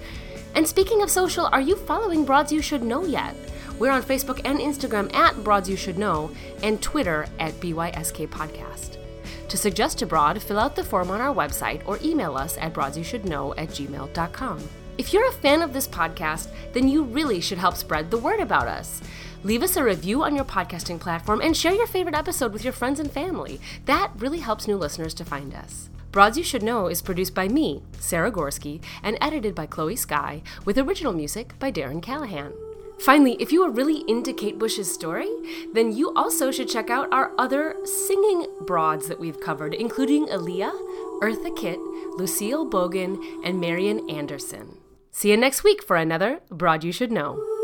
And 0.55 0.67
speaking 0.67 1.01
of 1.01 1.09
social, 1.09 1.45
are 1.45 1.61
you 1.61 1.77
following 1.77 2.25
Broads 2.25 2.51
You 2.51 2.61
Should 2.61 2.83
Know 2.83 3.05
yet? 3.05 3.33
We're 3.79 3.91
on 3.91 4.03
Facebook 4.03 4.41
and 4.43 4.59
Instagram 4.59 5.09
at 5.15 5.41
Broads 5.41 5.69
You 5.69 5.77
Should 5.77 5.97
Know 5.97 6.31
and 6.63 6.81
Twitter 6.81 7.27
at 7.39 7.53
BYSK 7.61 8.27
Podcast. 8.27 9.04
To 9.49 9.57
suggest 9.57 10.01
a 10.01 10.05
broad, 10.05 10.41
fill 10.41 10.59
out 10.59 10.75
the 10.75 10.83
form 10.83 11.11
on 11.11 11.21
our 11.21 11.33
website 11.33 11.81
or 11.85 11.99
email 12.03 12.35
us 12.35 12.57
at 12.57 12.73
broadsyoushouldknow 12.73 13.53
at 13.57 13.69
gmail.com. 13.69 14.69
If 14.97 15.13
you're 15.13 15.27
a 15.27 15.33
fan 15.33 15.61
of 15.61 15.73
this 15.73 15.87
podcast, 15.87 16.47
then 16.73 16.87
you 16.87 17.03
really 17.03 17.41
should 17.41 17.57
help 17.57 17.75
spread 17.75 18.09
the 18.09 18.17
word 18.17 18.39
about 18.39 18.67
us. 18.67 19.01
Leave 19.43 19.61
us 19.61 19.77
a 19.77 19.83
review 19.83 20.23
on 20.23 20.35
your 20.35 20.45
podcasting 20.45 20.99
platform 20.99 21.41
and 21.41 21.55
share 21.55 21.73
your 21.73 21.85
favorite 21.85 22.15
episode 22.15 22.51
with 22.51 22.63
your 22.63 22.73
friends 22.73 22.99
and 22.99 23.11
family. 23.11 23.59
That 23.85 24.11
really 24.17 24.39
helps 24.39 24.67
new 24.67 24.77
listeners 24.77 25.13
to 25.15 25.25
find 25.25 25.53
us. 25.53 25.89
Broads 26.11 26.37
You 26.37 26.43
Should 26.43 26.63
Know 26.63 26.87
is 26.87 27.01
produced 27.01 27.35
by 27.35 27.49
me, 27.49 27.83
Sarah 27.99 28.31
Gorski, 28.31 28.81
and 29.03 29.17
edited 29.19 29.53
by 29.53 29.65
Chloe 29.65 29.97
Sky, 29.97 30.41
with 30.63 30.77
original 30.77 31.13
music 31.13 31.53
by 31.59 31.71
Darren 31.71 32.01
Callahan. 32.01 32.53
Finally, 32.99 33.35
if 33.39 33.51
you 33.51 33.63
are 33.63 33.69
really 33.69 34.03
into 34.07 34.33
Kate 34.33 34.57
Bush's 34.57 34.91
story, 34.91 35.29
then 35.73 35.95
you 35.95 36.13
also 36.15 36.51
should 36.51 36.69
check 36.69 36.89
out 36.89 37.11
our 37.11 37.31
other 37.37 37.75
singing 37.85 38.47
broads 38.61 39.07
that 39.07 39.19
we've 39.19 39.39
covered, 39.39 39.73
including 39.73 40.27
Aaliyah, 40.27 40.73
Eartha 41.21 41.55
Kitt, 41.55 41.79
Lucille 42.17 42.69
Bogan, 42.69 43.21
and 43.43 43.59
Marian 43.59 44.09
Anderson. 44.09 44.77
See 45.11 45.31
you 45.31 45.37
next 45.37 45.63
week 45.63 45.83
for 45.83 45.95
another 45.95 46.41
Broad 46.49 46.83
You 46.83 46.91
Should 46.91 47.11
Know. 47.11 47.54